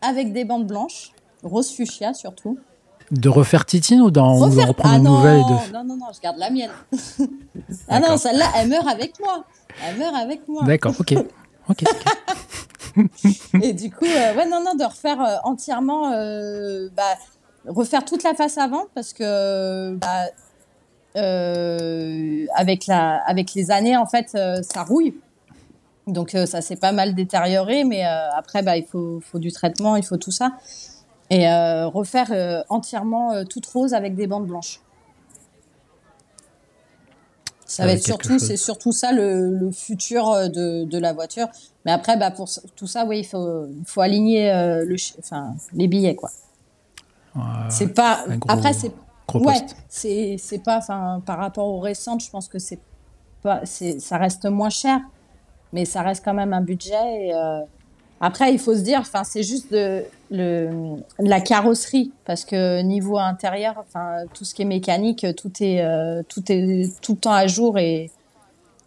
avec 0.00 0.32
des 0.32 0.46
bandes 0.46 0.66
blanches, 0.66 1.12
rose 1.42 1.70
fuchsia 1.70 2.14
surtout. 2.14 2.58
De 3.10 3.28
refaire 3.28 3.66
Titine 3.66 4.00
ou 4.00 4.10
d'en 4.10 4.38
de 4.40 4.44
Refaire- 4.54 4.68
reprendre 4.68 4.94
ah 4.94 4.98
une 4.98 5.04
non, 5.04 5.16
nouvelle 5.18 5.40
et 5.40 5.42
de... 5.68 5.72
non, 5.74 5.84
non, 5.84 5.96
non, 5.96 6.06
je 6.14 6.20
garde 6.22 6.38
la 6.38 6.48
mienne. 6.48 6.70
ah 7.88 8.00
non, 8.00 8.16
celle-là, 8.16 8.46
elle 8.56 8.68
meurt 8.70 8.88
avec 8.88 9.20
moi. 9.20 9.44
Elle 9.84 9.98
meurt 9.98 10.14
avec 10.14 10.46
moi. 10.48 10.62
D'accord, 10.64 10.94
ok. 11.68 11.84
Et 13.62 13.72
du 13.72 13.90
coup, 13.90 14.04
euh, 14.04 14.34
ouais, 14.34 14.48
non, 14.48 14.62
non, 14.62 14.74
de 14.74 14.84
refaire 14.84 15.20
euh, 15.20 15.36
entièrement, 15.44 16.12
euh, 16.12 16.88
bah, 16.96 17.02
refaire 17.66 18.04
toute 18.04 18.22
la 18.22 18.34
face 18.34 18.58
avant 18.58 18.84
parce 18.94 19.12
que 19.12 19.94
bah, 19.94 20.26
avec 22.54 22.86
la, 22.86 23.16
avec 23.26 23.54
les 23.54 23.70
années, 23.70 23.96
en 23.96 24.06
fait, 24.06 24.30
ça 24.30 24.82
rouille. 24.82 25.14
Donc 26.06 26.30
ça 26.30 26.60
s'est 26.60 26.76
pas 26.76 26.92
mal 26.92 27.14
détérioré, 27.14 27.82
mais 27.84 28.04
après, 28.04 28.62
bah, 28.62 28.76
il 28.76 28.84
faut, 28.84 29.20
faut 29.20 29.38
du 29.38 29.50
traitement, 29.50 29.96
il 29.96 30.04
faut 30.04 30.18
tout 30.18 30.30
ça. 30.30 30.52
Et 31.30 31.48
refaire 31.86 32.64
entièrement 32.68 33.44
toute 33.46 33.66
rose 33.66 33.94
avec 33.94 34.14
des 34.14 34.26
bandes 34.26 34.46
blanches. 34.46 34.80
Ça 37.66 37.84
va 37.84 37.90
Ouais, 37.90 37.96
être 37.96 38.04
surtout, 38.04 38.38
c'est 38.38 38.56
surtout 38.56 38.92
ça 38.92 39.12
le, 39.12 39.50
le 39.58 39.70
futur 39.72 40.28
euh, 40.30 40.48
de, 40.48 40.84
de 40.84 40.98
la 40.98 41.12
voiture. 41.12 41.48
Mais 41.84 41.90
après, 41.92 42.16
bah 42.16 42.30
pour 42.30 42.48
tout 42.76 42.86
ça, 42.86 43.04
oui, 43.04 43.18
il 43.20 43.26
faut, 43.26 44.00
aligner 44.00 44.52
euh, 44.52 44.84
le, 44.84 44.96
chi- 44.96 45.14
enfin, 45.18 45.54
les 45.72 45.88
billets, 45.88 46.14
quoi. 46.14 46.30
Euh, 47.36 47.40
c'est 47.68 47.88
pas. 47.88 48.24
gros- 48.28 48.50
après, 48.50 48.72
c'est 48.72 48.92
ouais, 49.34 49.66
c'est 49.88 50.36
c'est 50.38 50.58
pas, 50.60 50.78
enfin, 50.78 51.22
par 51.26 51.38
rapport 51.38 51.66
aux 51.66 51.80
récentes, 51.80 52.22
je 52.22 52.30
pense 52.30 52.48
que 52.48 52.58
c'est 52.58 52.78
pas, 53.42 53.60
c'est, 53.64 53.98
ça 54.00 54.16
reste 54.16 54.46
moins 54.46 54.70
cher, 54.70 55.00
mais 55.72 55.84
ça 55.84 56.02
reste 56.02 56.24
quand 56.24 56.34
même 56.34 56.52
un 56.52 56.62
budget. 56.62 57.26
Et, 57.26 57.34
euh, 57.34 57.60
après, 58.20 58.52
il 58.52 58.58
faut 58.58 58.74
se 58.74 58.80
dire, 58.80 59.00
enfin, 59.00 59.24
c'est 59.24 59.42
juste 59.42 59.72
de 59.72 60.04
le 60.30 60.96
la 61.18 61.40
carrosserie, 61.40 62.12
parce 62.24 62.44
que 62.44 62.82
niveau 62.82 63.18
intérieur, 63.18 63.74
enfin, 63.78 64.24
tout 64.34 64.44
ce 64.44 64.54
qui 64.54 64.62
est 64.62 64.66
mécanique, 64.66 65.26
tout 65.36 65.52
est 65.60 65.82
euh, 65.82 66.22
tout 66.28 66.42
est 66.50 66.88
tout 67.00 67.12
le 67.12 67.18
temps 67.18 67.32
à 67.32 67.46
jour 67.46 67.78
et 67.78 68.10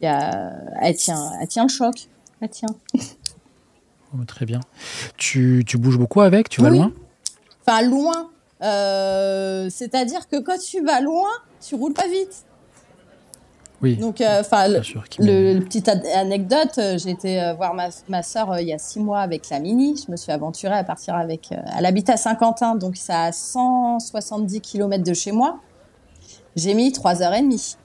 il 0.02 0.06
y 0.06 0.08
a, 0.08 0.52
elle 0.82 0.96
tient, 0.96 1.32
elle 1.42 1.48
tient 1.48 1.64
le 1.64 1.70
choc, 1.70 1.96
elle 2.42 2.50
tient. 2.50 2.70
Oh, 4.12 4.24
Très 4.26 4.48
bien. 4.48 4.60
Tu, 5.18 5.64
tu 5.68 5.78
bouges 5.78 6.00
beaucoup 6.00 6.22
avec 6.22 6.50
Tu 6.50 6.62
vas 6.62 6.72
Oui. 6.72 6.78
loin? 6.80 6.92
Enfin, 7.64 7.84
loin. 7.84 8.32
Euh, 8.64 9.70
c'est-à-dire 9.70 10.28
que 10.28 10.38
quand 10.42 10.58
tu 10.58 10.84
vas 10.84 11.00
loin, 11.00 11.30
tu 11.62 11.76
roules 11.76 11.94
pas 11.94 12.08
vite. 12.08 12.44
Oui, 13.82 13.96
Donc, 13.96 14.20
euh, 14.20 14.42
enfin, 14.42 14.66
qui 15.10 15.22
le, 15.22 15.54
le 15.54 15.60
petite 15.64 15.88
anecdote, 15.88 16.78
euh, 16.80 16.98
j'ai 16.98 17.12
été 17.12 17.42
euh, 17.42 17.54
voir 17.54 17.74
ma, 17.74 17.88
ma 18.10 18.24
sœur 18.24 18.52
euh, 18.52 18.62
il 18.62 18.68
y 18.68 18.74
a 18.74 18.78
six 18.78 19.00
mois 19.00 19.20
avec 19.22 19.50
la 19.50 19.60
Mini. 19.60 19.96
Je 20.06 20.12
me 20.12 20.18
suis 20.18 20.32
aventurée 20.34 20.74
à 20.78 20.84
partir 20.84 21.16
avec. 21.16 21.52
euh, 21.52 21.56
elle 21.78 21.86
habite 21.86 22.10
à 22.10 22.18
Saint-Quentin, 22.18 22.76
donc 22.76 22.98
c'est 22.98 23.14
à 23.14 23.32
170 23.32 24.60
km 24.62 25.04
de 25.04 25.14
chez 25.14 25.32
moi. 25.32 25.60
J'ai 26.56 26.74
mis 26.74 26.92
trois 26.92 27.22
heures 27.22 27.34
et 27.34 27.42
demie 27.42 27.78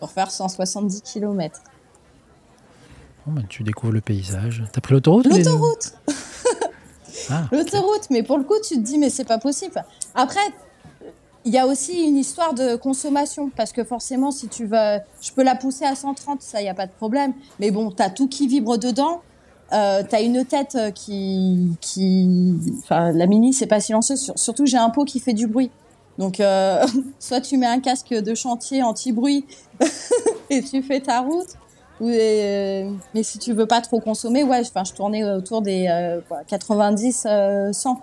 pour 0.00 0.10
faire 0.10 0.30
170 0.30 1.00
km. 1.02 1.60
Bon, 3.26 3.32
ben, 3.32 3.44
tu 3.48 3.62
découvres 3.62 3.92
le 3.92 4.00
paysage. 4.00 4.64
T'as 4.72 4.80
pris 4.80 4.92
l'autoroute 4.94 5.26
les- 5.26 5.38
L'autoroute 5.38 5.94
Ah, 7.30 7.44
L'autoroute, 7.52 8.08
mais 8.10 8.22
pour 8.22 8.36
le 8.36 8.44
coup, 8.44 8.56
tu 8.66 8.74
te 8.74 8.80
dis, 8.80 8.98
mais 8.98 9.08
c'est 9.10 9.24
pas 9.24 9.38
possible. 9.38 9.82
Après, 10.14 10.40
il 11.44 11.52
y 11.52 11.58
a 11.58 11.66
aussi 11.66 12.02
une 12.04 12.16
histoire 12.16 12.54
de 12.54 12.76
consommation, 12.76 13.50
parce 13.56 13.72
que 13.72 13.82
forcément, 13.84 14.30
si 14.30 14.48
tu 14.48 14.66
veux, 14.66 14.98
je 15.20 15.32
peux 15.32 15.42
la 15.42 15.54
pousser 15.56 15.84
à 15.84 15.94
130, 15.94 16.40
ça, 16.42 16.60
il 16.60 16.64
n'y 16.64 16.70
a 16.70 16.74
pas 16.74 16.86
de 16.86 16.92
problème. 16.92 17.32
Mais 17.58 17.70
bon, 17.70 17.90
tu 17.90 18.02
as 18.02 18.10
tout 18.10 18.28
qui 18.28 18.46
vibre 18.46 18.78
dedans. 18.78 19.22
euh, 19.72 20.02
t'as 20.08 20.22
une 20.22 20.44
tête 20.44 20.76
qui, 20.94 21.70
qui, 21.80 22.54
enfin, 22.78 23.10
la 23.12 23.26
mini, 23.26 23.52
c'est 23.54 23.66
pas 23.66 23.80
silencieux. 23.80 24.16
Surtout, 24.36 24.66
j'ai 24.66 24.76
un 24.76 24.90
pot 24.90 25.04
qui 25.04 25.18
fait 25.18 25.32
du 25.32 25.46
bruit. 25.46 25.70
Donc, 26.18 26.40
euh, 26.40 26.84
soit 27.18 27.40
tu 27.40 27.56
mets 27.56 27.66
un 27.66 27.80
casque 27.80 28.12
de 28.12 28.34
chantier 28.34 28.82
anti-bruit 28.82 29.46
et 30.50 30.62
tu 30.62 30.82
fais 30.82 31.00
ta 31.00 31.20
route. 31.20 31.48
Euh, 32.02 32.90
mais 33.14 33.22
si 33.22 33.38
tu 33.38 33.52
veux 33.52 33.66
pas 33.66 33.80
trop 33.80 34.00
consommer, 34.00 34.44
ouais, 34.44 34.60
enfin, 34.60 34.84
je 34.84 34.92
tournais 34.92 35.24
autour 35.24 35.62
des 35.62 35.88
90, 36.48 37.26
100. 37.72 38.00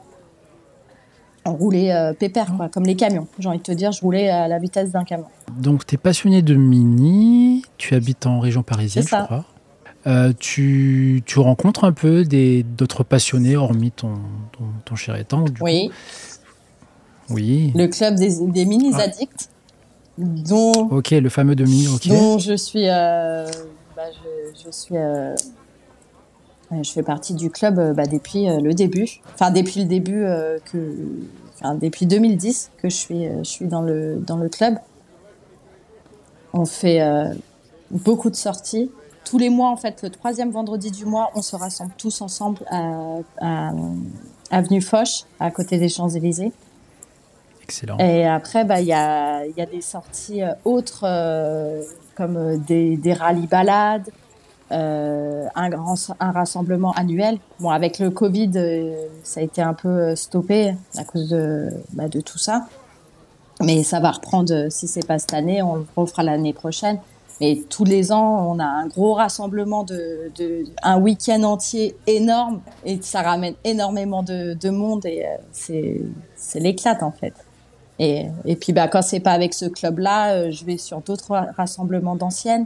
On 1.46 1.54
roulait 1.54 2.14
pépère, 2.20 2.54
quoi, 2.56 2.70
comme 2.70 2.84
les 2.84 2.96
camions. 2.96 3.28
J'ai 3.40 3.48
envie 3.48 3.60
de 3.60 3.64
te 3.64 3.72
dire, 3.72 3.92
je 3.92 4.02
roulais 4.02 4.30
à 4.30 4.48
la 4.48 4.60
vitesse 4.60 4.92
d'un 4.92 5.04
camion. 5.04 5.28
Donc, 5.58 5.86
tu 5.86 5.96
es 5.96 5.98
passionné 5.98 6.42
de 6.42 6.54
mini, 6.54 7.64
tu 7.78 7.96
habites 7.96 8.26
en 8.26 8.40
région 8.40 8.62
parisienne, 8.62 9.06
je 9.06 9.16
crois. 9.16 9.46
Euh, 10.08 10.32
tu, 10.38 11.22
tu, 11.26 11.40
rencontres 11.40 11.84
un 11.84 11.92
peu 11.92 12.24
d'autres 12.24 13.04
passionnés, 13.04 13.58
hormis 13.58 13.92
ton, 13.92 14.14
ton, 14.58 14.64
ton 14.86 14.96
cher 14.96 15.16
étang 15.18 15.44
Oui. 15.60 15.92
Oui. 17.30 17.72
Le 17.76 17.88
club 17.88 18.16
des, 18.16 18.38
des 18.48 18.66
mini-addicts. 18.66 19.50
Dont, 20.18 20.72
ok, 20.72 21.12
le 21.12 21.30
fameux 21.30 21.56
demi. 21.56 21.88
Okay. 21.88 22.10
Dont 22.10 22.40
je 22.40 22.56
suis. 22.56 22.90
Euh, 22.90 23.46
bah, 23.96 24.04
je, 24.12 24.66
je, 24.66 24.72
suis. 24.72 24.96
Euh, 26.72 26.84
je 26.84 26.92
fais 26.92 27.04
partie 27.04 27.34
du 27.34 27.50
club 27.50 27.96
bah, 27.96 28.06
depuis 28.06 28.46
le 28.46 28.74
début. 28.74 29.08
Enfin, 29.34 29.52
depuis 29.52 29.82
le 29.82 29.88
début 29.88 30.26
que. 30.72 30.96
Enfin, 31.56 31.76
depuis 31.76 32.06
2010 32.06 32.72
que 32.78 32.90
je 32.90 32.96
suis, 32.96 33.26
je 33.26 33.44
suis 33.44 33.66
dans, 33.66 33.82
le, 33.82 34.16
dans 34.16 34.38
le 34.38 34.48
club. 34.48 34.78
On 36.54 36.66
fait 36.66 37.02
beaucoup 37.92 38.30
de 38.30 38.36
sorties 38.36 38.90
tous 39.30 39.38
les 39.38 39.50
mois, 39.50 39.70
en 39.70 39.78
fait, 39.78 40.02
le 40.02 40.10
troisième 40.10 40.50
vendredi 40.50 40.90
du 40.90 41.06
mois, 41.06 41.30
on 41.36 41.44
se 41.44 41.56
rassemble 41.56 41.92
tous 41.98 42.22
ensemble 42.22 42.60
à, 42.72 43.72
Avenue 44.50 44.82
Foch, 44.82 45.26
à 45.40 45.52
côté 45.52 45.78
des 45.78 45.90
Champs-Élysées. 45.90 46.52
Excellent. 47.64 48.00
Et 48.00 48.26
après, 48.26 48.66
bah, 48.66 48.82
il 48.82 48.88
y, 48.88 48.94
a, 48.94 49.46
y 49.46 49.62
a 49.62 49.68
des 49.68 49.82
sorties 49.82 50.42
euh, 50.42 50.54
autres, 50.66 51.04
euh, 51.04 51.84
comme 52.16 52.38
euh, 52.38 52.58
des, 52.58 52.98
des 52.98 53.14
rallyes 53.14 53.46
balades, 53.46 54.10
un, 54.72 55.70
grand, 55.70 55.96
un 56.20 56.32
rassemblement 56.32 56.92
annuel. 56.94 57.38
Bon, 57.60 57.70
avec 57.70 58.00
le 58.00 58.10
Covid, 58.10 58.52
ça 59.24 59.40
a 59.40 59.44
été 59.44 59.62
un 59.62 59.74
peu 59.74 60.16
stoppé 60.16 60.76
à 60.98 61.04
cause 61.04 61.30
de, 61.30 61.70
bah, 61.94 62.08
de 62.08 62.22
tout 62.22 62.38
ça. 62.38 62.68
Mais 63.62 63.84
ça 63.84 64.00
va 64.00 64.12
reprendre, 64.12 64.68
si 64.70 64.88
c'est 64.88 65.06
pas 65.06 65.20
cette 65.20 65.34
année, 65.34 65.62
on 65.62 65.76
le 65.76 65.86
refera 65.96 66.24
l'année 66.24 66.54
prochaine. 66.54 67.00
Mais 67.42 67.62
tous 67.70 67.86
les 67.86 68.12
ans, 68.12 68.52
on 68.52 68.60
a 68.60 68.66
un 68.66 68.88
gros 68.88 69.14
rassemblement 69.14 69.84
de, 69.84 70.32
de 70.38 70.66
un 70.84 71.00
week-end 71.00 71.44
entier 71.44 71.96
énorme 72.06 72.62
et 72.86 73.00
ça 73.02 73.22
ramène 73.22 73.56
énormément 73.64 74.24
de, 74.24 74.56
de 74.56 74.70
monde 74.70 75.06
et 75.06 75.26
euh, 75.26 75.38
c'est 75.54 76.02
c'est 76.36 76.60
l'éclate 76.60 77.02
en 77.02 77.12
fait. 77.12 77.34
Et, 77.98 78.28
et 78.46 78.56
puis 78.56 78.74
bah 78.74 78.90
quand 78.90 79.02
c'est 79.02 79.22
pas 79.22 79.32
avec 79.32 79.54
ce 79.54 79.66
club-là, 79.66 80.34
euh, 80.34 80.52
je 80.52 80.66
vais 80.66 80.78
sur 80.78 81.00
d'autres 81.02 81.48
rassemblements 81.56 82.16
d'anciennes. 82.16 82.66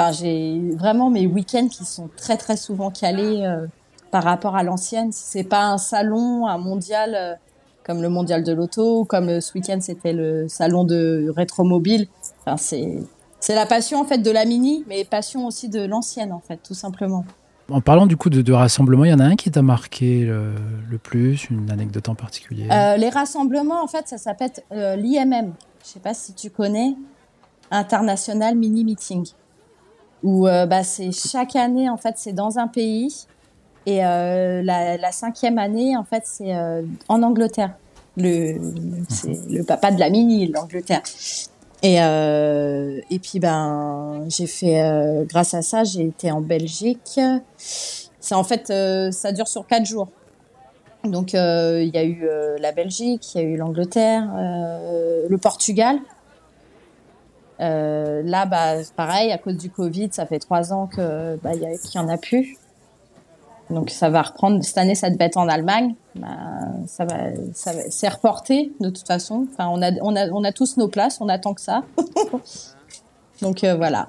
Enfin, 0.00 0.12
j'ai 0.12 0.60
vraiment 0.76 1.10
mes 1.10 1.26
week-ends 1.26 1.68
qui 1.68 1.84
sont 1.84 2.08
très 2.16 2.36
très 2.36 2.56
souvent 2.56 2.90
calés 2.90 3.44
euh, 3.44 3.66
par 4.10 4.24
rapport 4.24 4.56
à 4.56 4.62
l'ancienne. 4.62 5.10
C'est 5.12 5.44
pas 5.44 5.64
un 5.64 5.78
salon, 5.78 6.46
un 6.46 6.58
mondial 6.58 7.38
comme 7.84 8.02
le 8.02 8.08
mondial 8.08 8.44
de 8.44 8.52
l'auto, 8.52 9.04
comme 9.04 9.40
ce 9.40 9.52
week-end 9.54 9.78
c'était 9.80 10.12
le 10.12 10.48
salon 10.48 10.84
de 10.84 11.32
rétromobile. 11.34 12.08
Enfin, 12.40 12.56
c'est 12.56 12.98
c'est 13.40 13.54
la 13.54 13.66
passion 13.66 14.00
en 14.00 14.04
fait 14.04 14.18
de 14.18 14.30
la 14.30 14.44
mini, 14.44 14.84
mais 14.86 15.04
passion 15.04 15.46
aussi 15.46 15.68
de 15.68 15.80
l'ancienne 15.80 16.32
en 16.32 16.40
fait, 16.40 16.58
tout 16.62 16.74
simplement. 16.74 17.24
En 17.70 17.80
parlant 17.80 18.06
du 18.06 18.16
coup 18.16 18.30
de, 18.30 18.42
de 18.42 18.52
rassemblements, 18.52 19.04
il 19.04 19.10
y 19.10 19.14
en 19.14 19.20
a 19.20 19.24
un 19.24 19.36
qui 19.36 19.50
t'a 19.50 19.62
marqué 19.62 20.24
le, 20.24 20.98
plus, 20.98 21.48
une 21.50 21.70
anecdote 21.70 22.08
en 22.08 22.14
particulier? 22.14 22.66
Euh, 22.70 22.96
Les 22.96 23.10
rassemblements, 23.10 23.82
en 23.82 23.86
fait, 23.86 24.08
ça 24.08 24.18
s'appelle 24.18 24.50
euh, 24.72 24.96
l'IMM. 24.96 25.52
Je 25.84 25.88
sais 25.88 26.00
pas 26.00 26.12
si 26.12 26.34
tu 26.34 26.50
connais, 26.50 26.96
International 27.70 28.56
Mini 28.56 28.84
Meeting, 28.84 29.24
où 30.22 30.46
euh, 30.46 30.66
bah, 30.66 30.82
c'est 30.82 31.12
chaque 31.12 31.56
année 31.56 31.88
en 31.88 31.96
fait, 31.96 32.14
c'est 32.16 32.32
dans 32.32 32.58
un 32.58 32.68
pays 32.68 33.26
et 33.86 33.98
la, 33.98 34.96
la, 34.98 35.12
cinquième 35.12 35.58
année 35.58 35.96
en 35.96 36.04
fait, 36.04 36.22
c'est 36.26 36.54
en 37.08 37.22
Angleterre. 37.22 37.74
Le, 38.16 38.58
c'est 39.08 39.48
le 39.48 39.64
papa 39.64 39.90
de 39.90 39.98
la 39.98 40.10
mini, 40.10 40.48
l'Angleterre. 40.48 41.02
Et, 41.82 42.02
euh, 42.02 43.00
et 43.10 43.18
puis 43.18 43.38
ben 43.38 44.26
j'ai 44.28 44.46
fait 44.46 44.82
euh, 44.82 45.24
grâce 45.24 45.54
à 45.54 45.62
ça 45.62 45.82
j'ai 45.82 46.04
été 46.04 46.30
en 46.30 46.42
Belgique. 46.42 47.18
C'est 47.56 48.34
en 48.34 48.44
fait 48.44 48.70
euh, 48.70 49.10
ça 49.10 49.32
dure 49.32 49.48
sur 49.48 49.66
quatre 49.66 49.86
jours. 49.86 50.08
Donc 51.04 51.34
euh, 51.34 51.82
il 51.82 51.94
y 51.94 51.98
a 51.98 52.04
eu 52.04 52.24
euh, 52.24 52.58
la 52.58 52.72
Belgique, 52.72 53.34
il 53.34 53.40
y 53.40 53.44
a 53.44 53.48
eu 53.48 53.56
l'Angleterre, 53.56 54.28
le 55.28 55.36
Portugal. 55.38 55.98
Là 57.60 58.46
bah 58.46 58.82
pareil 58.96 59.32
à 59.32 59.38
cause 59.38 59.56
du 59.56 59.70
Covid 59.70 60.08
ça 60.12 60.26
fait 60.26 60.38
trois 60.38 60.72
ans 60.72 60.86
que 60.86 61.36
bah 61.42 61.54
y, 61.54 61.94
y 61.94 61.98
en 61.98 62.08
a 62.08 62.16
plus. 62.16 62.56
Donc 63.70 63.90
ça 63.90 64.10
va 64.10 64.22
reprendre. 64.22 64.62
Cette 64.64 64.78
année, 64.78 64.96
ça 64.96 65.10
devait 65.10 65.26
être 65.26 65.36
en 65.36 65.48
Allemagne. 65.48 65.94
Bah, 66.16 66.28
ça 66.86 67.04
va, 67.04 67.16
ça 67.54 67.72
va, 67.72 67.82
c'est 67.88 68.08
reporté 68.08 68.72
de 68.80 68.90
toute 68.90 69.06
façon. 69.06 69.46
Enfin, 69.52 69.68
on 69.72 69.80
a, 69.80 69.92
on 70.02 70.16
a, 70.16 70.28
on 70.30 70.42
a 70.42 70.52
tous 70.52 70.76
nos 70.76 70.88
places. 70.88 71.20
On 71.20 71.28
attend 71.28 71.54
que 71.54 71.60
ça. 71.60 71.84
Donc 73.42 73.62
euh, 73.62 73.76
voilà. 73.76 74.08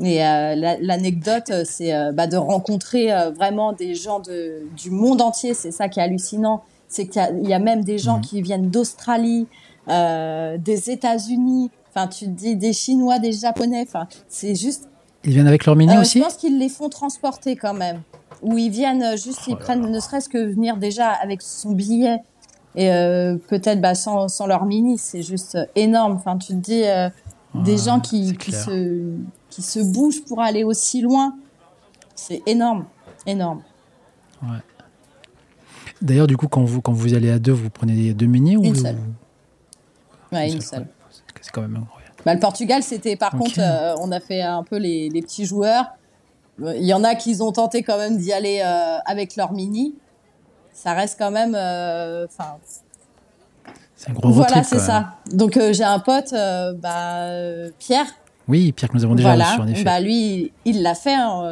Et 0.00 0.24
euh, 0.24 0.54
l'anecdote, 0.80 1.50
euh, 1.50 1.64
c'est 1.66 1.94
euh, 1.94 2.12
bah, 2.12 2.26
de 2.26 2.36
rencontrer 2.36 3.12
euh, 3.12 3.30
vraiment 3.30 3.72
des 3.72 3.94
gens 3.94 4.20
de, 4.20 4.62
du 4.76 4.90
monde 4.90 5.20
entier. 5.20 5.52
C'est 5.52 5.72
ça 5.72 5.88
qui 5.88 6.00
est 6.00 6.02
hallucinant. 6.02 6.62
C'est 6.88 7.06
qu'il 7.06 7.22
y, 7.42 7.48
y, 7.48 7.54
a 7.54 7.58
même 7.58 7.84
des 7.84 7.98
gens 7.98 8.18
mmh. 8.18 8.22
qui 8.22 8.42
viennent 8.42 8.70
d'Australie, 8.70 9.46
des 9.88 10.90
États-Unis. 10.90 11.70
Enfin, 11.94 12.08
tu 12.08 12.26
te 12.26 12.30
dis 12.30 12.56
des 12.56 12.72
Chinois, 12.72 13.18
des 13.18 13.32
Japonais. 13.32 13.84
Enfin, 13.86 14.06
c'est 14.28 14.54
juste. 14.54 14.88
Ils 15.24 15.32
viennent 15.32 15.46
avec 15.46 15.66
leur 15.66 15.76
mini 15.76 15.96
aussi. 15.98 16.18
Je 16.18 16.24
pense 16.24 16.36
qu'ils 16.36 16.58
les 16.58 16.68
font 16.68 16.88
transporter 16.88 17.54
quand 17.54 17.74
même 17.74 18.00
où 18.42 18.58
ils 18.58 18.70
viennent 18.70 19.02
euh, 19.02 19.16
juste, 19.16 19.46
ils 19.46 19.54
oh 19.54 19.56
prennent 19.56 19.88
ne 19.88 20.00
serait-ce 20.00 20.28
que 20.28 20.38
venir 20.38 20.76
déjà 20.76 21.10
avec 21.10 21.40
son 21.40 21.72
billet 21.72 22.18
et 22.74 22.90
euh, 22.90 23.36
peut-être 23.48 23.80
bah, 23.80 23.94
sans, 23.94 24.28
sans 24.28 24.46
leur 24.46 24.64
mini, 24.64 24.98
c'est 24.98 25.22
juste 25.22 25.58
énorme. 25.76 26.12
Enfin, 26.12 26.38
tu 26.38 26.54
te 26.54 26.58
dis 26.58 26.84
euh, 26.84 27.08
des 27.54 27.76
gens 27.76 28.00
qui, 28.00 28.36
qui 28.36 28.52
se 28.52 29.14
qui 29.50 29.60
se 29.60 29.80
bougent 29.80 30.24
pour 30.24 30.40
aller 30.40 30.64
aussi 30.64 31.02
loin, 31.02 31.36
c'est 32.14 32.42
énorme, 32.46 32.86
énorme. 33.26 33.62
Ouais. 34.42 34.58
D'ailleurs, 36.00 36.26
du 36.26 36.38
coup, 36.38 36.48
quand 36.48 36.64
vous 36.64 36.80
quand 36.80 36.92
vous 36.92 37.12
allez 37.12 37.30
à 37.30 37.38
deux, 37.38 37.52
vous 37.52 37.68
prenez 37.68 38.14
deux 38.14 38.26
mini 38.26 38.56
ou 38.56 38.64
une 38.64 38.74
seule. 38.74 38.96
Ouais, 40.32 40.50
une, 40.50 40.62
seule. 40.62 40.86
C'est 41.42 41.50
quand 41.50 41.62
même 41.62 41.76
incroyable. 41.76 42.02
Bah, 42.24 42.34
le 42.34 42.40
Portugal, 42.40 42.82
c'était 42.82 43.16
par 43.16 43.32
contre, 43.32 43.58
euh, 43.58 43.94
on 44.00 44.12
a 44.12 44.20
fait 44.20 44.42
un 44.42 44.62
peu 44.62 44.76
les, 44.76 45.10
les 45.10 45.22
petits 45.22 45.44
joueurs. 45.44 45.86
Il 46.60 46.84
y 46.84 46.94
en 46.94 47.02
a 47.02 47.14
qui 47.14 47.40
ont 47.40 47.50
tenté 47.50 47.82
quand 47.82 47.98
même 47.98 48.16
d'y 48.16 48.32
aller 48.32 48.62
euh, 48.64 48.98
avec 49.04 49.36
leur 49.36 49.52
mini. 49.52 49.94
Ça 50.72 50.92
reste 50.92 51.18
quand 51.18 51.30
même. 51.30 51.54
Euh, 51.56 52.26
enfin. 52.26 52.56
c'est 53.96 54.10
un 54.10 54.12
gros 54.12 54.30
Voilà, 54.30 54.62
c'est 54.62 54.78
ça. 54.78 55.14
Donc 55.32 55.58
j'ai 55.72 55.84
un 55.84 55.98
pote, 55.98 56.32
bah, 56.32 57.26
Pierre. 57.78 58.06
Oui, 58.48 58.72
Pierre 58.72 58.90
que 58.90 58.96
nous 58.96 59.04
avons 59.04 59.14
déjà 59.14 59.30
voilà. 59.30 59.50
reçu 59.50 59.60
en 59.60 59.66
effet. 59.68 59.84
Bah 59.84 60.00
lui, 60.00 60.52
il 60.64 60.82
l'a 60.82 60.94
fait 60.94 61.14
hein, 61.14 61.42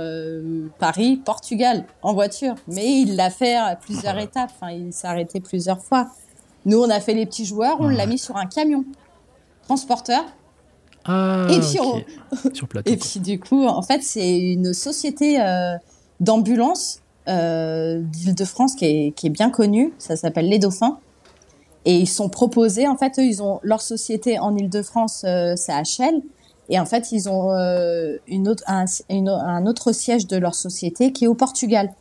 Paris, 0.79 1.21
Portugal, 1.25 1.85
en 2.03 2.13
voiture, 2.13 2.55
mais 2.67 3.01
il 3.03 3.17
l'a 3.17 3.31
fait 3.31 3.57
à 3.57 3.77
plusieurs 3.77 4.15
voilà. 4.15 4.23
étapes. 4.23 4.51
Enfin, 4.61 4.73
il 4.73 4.93
s'est 4.93 5.07
arrêté 5.07 5.41
plusieurs 5.41 5.81
fois. 5.81 6.09
Nous, 6.67 6.79
on 6.79 6.91
a 6.91 7.01
fait 7.01 7.15
les 7.15 7.27
petits 7.27 7.47
joueurs, 7.47 7.77
on 7.81 7.89
l'a 7.89 8.07
mis 8.07 8.19
sur 8.19 8.37
un 8.37 8.47
camion 8.47 8.85
transporteur 9.71 10.25
ah, 11.05 11.47
et 11.49 11.61
puis, 11.61 11.79
okay. 11.79 12.07
on... 12.45 12.55
Sur 12.55 12.69
plateau, 12.69 12.93
et 12.93 12.97
puis 12.97 13.21
du 13.21 13.41
coup, 13.41 13.65
en 13.65 13.83
fait, 13.83 14.03
c'est 14.03 14.39
une 14.39 14.75
société 14.75 15.41
euh, 15.41 15.77
d'ambulance 16.19 17.01
euh, 17.29 18.01
d'Île-de-France 18.03 18.75
qui 18.75 18.85
est, 18.85 19.13
qui 19.17 19.29
est 19.29 19.31
bien 19.31 19.49
connue. 19.49 19.95
Ça 19.99 20.17
s'appelle 20.17 20.49
Les 20.49 20.59
Dauphins. 20.59 20.99
Et 21.87 21.97
ils 21.97 22.09
sont 22.09 22.29
proposés, 22.29 22.87
en 22.87 22.97
fait, 22.97 23.19
eux, 23.19 23.25
ils 23.25 23.43
ont 23.43 23.61
leur 23.63 23.81
société 23.81 24.39
en 24.39 24.55
Île-de-France, 24.55 25.23
euh, 25.25 25.55
c'est 25.57 25.73
HL. 25.73 26.21
Et 26.69 26.79
en 26.79 26.85
fait, 26.85 27.13
ils 27.13 27.31
ont 27.31 27.53
euh, 27.53 28.17
une 28.27 28.47
autre, 28.47 28.63
un, 28.67 28.85
une, 29.09 29.31
un, 29.31 29.65
autre 29.67 29.93
siège 29.93 30.27
de 30.27 30.37
leur 30.37 30.55
société 30.55 31.13
qui 31.13 31.25
est 31.25 31.29
au 31.29 31.35
Portugal. 31.35 31.95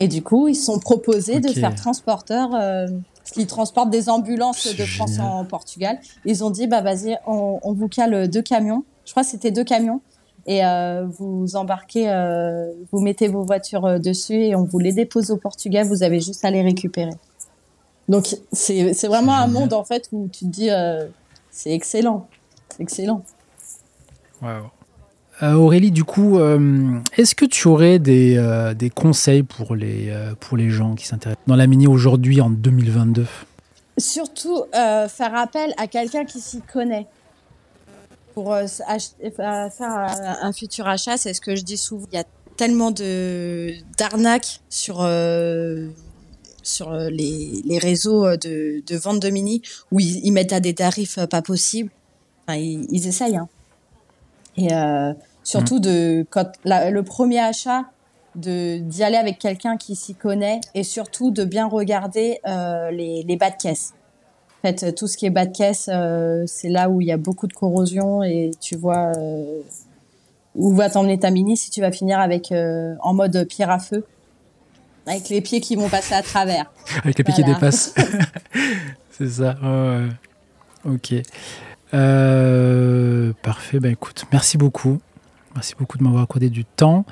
Et 0.00 0.08
du 0.08 0.22
coup, 0.22 0.48
ils 0.48 0.56
sont 0.56 0.80
proposés 0.80 1.36
okay. 1.36 1.48
de 1.48 1.52
faire 1.52 1.76
transporteur 1.76 2.50
euh, 2.54 2.88
parce 3.30 3.38
qu'ils 3.38 3.46
transportent 3.46 3.90
des 3.90 4.08
ambulances 4.08 4.74
de 4.74 4.84
France 4.84 5.12
génial. 5.12 5.30
en 5.30 5.44
Portugal. 5.44 6.00
Ils 6.24 6.42
ont 6.42 6.50
dit, 6.50 6.66
bah 6.66 6.80
vas-y, 6.80 7.16
on, 7.28 7.60
on, 7.62 7.72
vous 7.72 7.86
cale 7.86 8.28
deux 8.28 8.42
camions. 8.42 8.84
Je 9.04 9.12
crois 9.12 9.22
que 9.22 9.28
c'était 9.28 9.52
deux 9.52 9.62
camions. 9.62 10.00
Et 10.46 10.64
euh, 10.64 11.06
vous 11.06 11.54
embarquez, 11.54 12.10
euh, 12.10 12.72
vous 12.90 12.98
mettez 12.98 13.28
vos 13.28 13.44
voitures 13.44 13.84
euh, 13.84 13.98
dessus 13.98 14.34
et 14.34 14.56
on 14.56 14.64
vous 14.64 14.80
les 14.80 14.92
dépose 14.92 15.30
au 15.30 15.36
Portugal. 15.36 15.86
Vous 15.86 16.02
avez 16.02 16.18
juste 16.18 16.44
à 16.44 16.50
les 16.50 16.62
récupérer. 16.62 17.12
Donc 18.08 18.36
c'est 18.50 19.06
vraiment 19.06 19.34
un 19.34 19.46
monde 19.46 19.72
en 19.72 19.84
fait 19.84 20.08
où 20.10 20.28
tu 20.32 20.46
te 20.46 20.50
dis, 20.50 20.70
euh, 20.70 21.06
c'est 21.52 21.70
excellent, 21.70 22.26
c'est 22.70 22.82
excellent. 22.82 23.22
Wow. 24.42 24.70
Euh, 25.42 25.54
Aurélie, 25.54 25.90
du 25.90 26.04
coup, 26.04 26.38
euh, 26.38 27.00
est-ce 27.16 27.34
que 27.34 27.46
tu 27.46 27.66
aurais 27.66 27.98
des, 27.98 28.36
euh, 28.36 28.74
des 28.74 28.90
conseils 28.90 29.42
pour 29.42 29.74
les, 29.74 30.12
pour 30.38 30.56
les 30.56 30.70
gens 30.70 30.94
qui 30.94 31.06
s'intéressent 31.06 31.46
dans 31.46 31.56
la 31.56 31.66
mini 31.66 31.86
aujourd'hui 31.86 32.40
en 32.40 32.50
2022 32.50 33.26
Surtout 33.98 34.64
faire 34.72 35.34
appel 35.34 35.74
à 35.76 35.86
quelqu'un 35.86 36.24
qui 36.24 36.40
s'y 36.40 36.60
connaît 36.60 37.06
pour 38.34 38.54
faire 38.54 39.26
un 40.42 40.52
futur 40.52 40.86
achat. 40.86 41.16
C'est 41.16 41.34
ce 41.34 41.40
que 41.40 41.56
je 41.56 41.62
dis 41.62 41.76
souvent. 41.76 42.06
Il 42.12 42.16
y 42.16 42.20
a 42.20 42.24
tellement 42.56 42.90
d'arnaques 42.90 44.60
sur 44.68 45.06
sur 46.62 46.92
les, 46.92 47.62
les 47.64 47.78
réseaux 47.78 48.36
de, 48.36 48.82
de, 48.86 48.96
vente 48.96 49.20
de 49.20 49.30
mini 49.30 49.62
où 49.90 49.98
ils, 49.98 50.30
mettent 50.30 50.52
à 50.52 50.60
des 50.60 50.74
tarifs 50.74 51.18
pas 51.26 51.42
possibles. 51.42 51.90
Ils, 52.48 53.06
essayent. 53.06 53.36
Hein. 53.36 53.48
Et 54.56 54.68
surtout 55.42 55.76
mmh. 55.76 55.80
de 55.80 56.26
quand 56.30 56.52
le 56.64 57.00
premier 57.02 57.40
achat, 57.40 57.84
de 58.36 58.78
d'y 58.78 59.02
aller 59.02 59.16
avec 59.16 59.38
quelqu'un 59.38 59.76
qui 59.76 59.96
s'y 59.96 60.14
connaît 60.14 60.60
et 60.74 60.84
surtout 60.84 61.30
de 61.30 61.44
bien 61.44 61.66
regarder 61.66 62.38
euh, 62.46 62.90
les, 62.90 63.24
les 63.24 63.36
bas 63.36 63.50
de 63.50 63.56
caisse. 63.56 63.94
En 64.62 64.68
fait, 64.68 64.94
tout 64.94 65.06
ce 65.06 65.16
qui 65.16 65.24
est 65.24 65.30
bas 65.30 65.46
de 65.46 65.56
caisse, 65.56 65.88
euh, 65.90 66.44
c'est 66.46 66.68
là 66.68 66.90
où 66.90 67.00
il 67.00 67.06
y 67.06 67.12
a 67.12 67.16
beaucoup 67.16 67.46
de 67.46 67.54
corrosion 67.54 68.22
et 68.22 68.50
tu 68.60 68.76
vois 68.76 69.10
euh, 69.16 69.62
où 70.54 70.74
va 70.74 70.90
t'emmener 70.90 71.18
ta 71.18 71.30
mini 71.30 71.56
si 71.56 71.70
tu 71.70 71.80
vas 71.80 71.90
finir 71.90 72.20
avec 72.20 72.52
euh, 72.52 72.94
en 73.00 73.14
mode 73.14 73.46
pierre 73.48 73.70
à 73.70 73.78
feu, 73.78 74.04
avec 75.06 75.30
les 75.30 75.40
pieds 75.40 75.62
qui 75.62 75.76
vont 75.76 75.88
passer 75.88 76.12
à 76.12 76.20
travers. 76.20 76.70
Avec 77.02 77.16
les 77.16 77.24
pieds 77.24 77.32
qui 77.32 77.42
dépassent. 77.44 77.94
c'est 79.10 79.30
ça. 79.30 79.56
Ok. 80.84 81.14
Parfait. 81.90 83.80
Ben 83.80 83.92
écoute, 83.92 84.26
merci 84.30 84.58
beaucoup. 84.58 85.00
Merci 85.54 85.74
beaucoup 85.78 85.98
de 85.98 86.02
m'avoir 86.02 86.22
accordé 86.22 86.50
du 86.50 86.64
temps. 86.64 87.04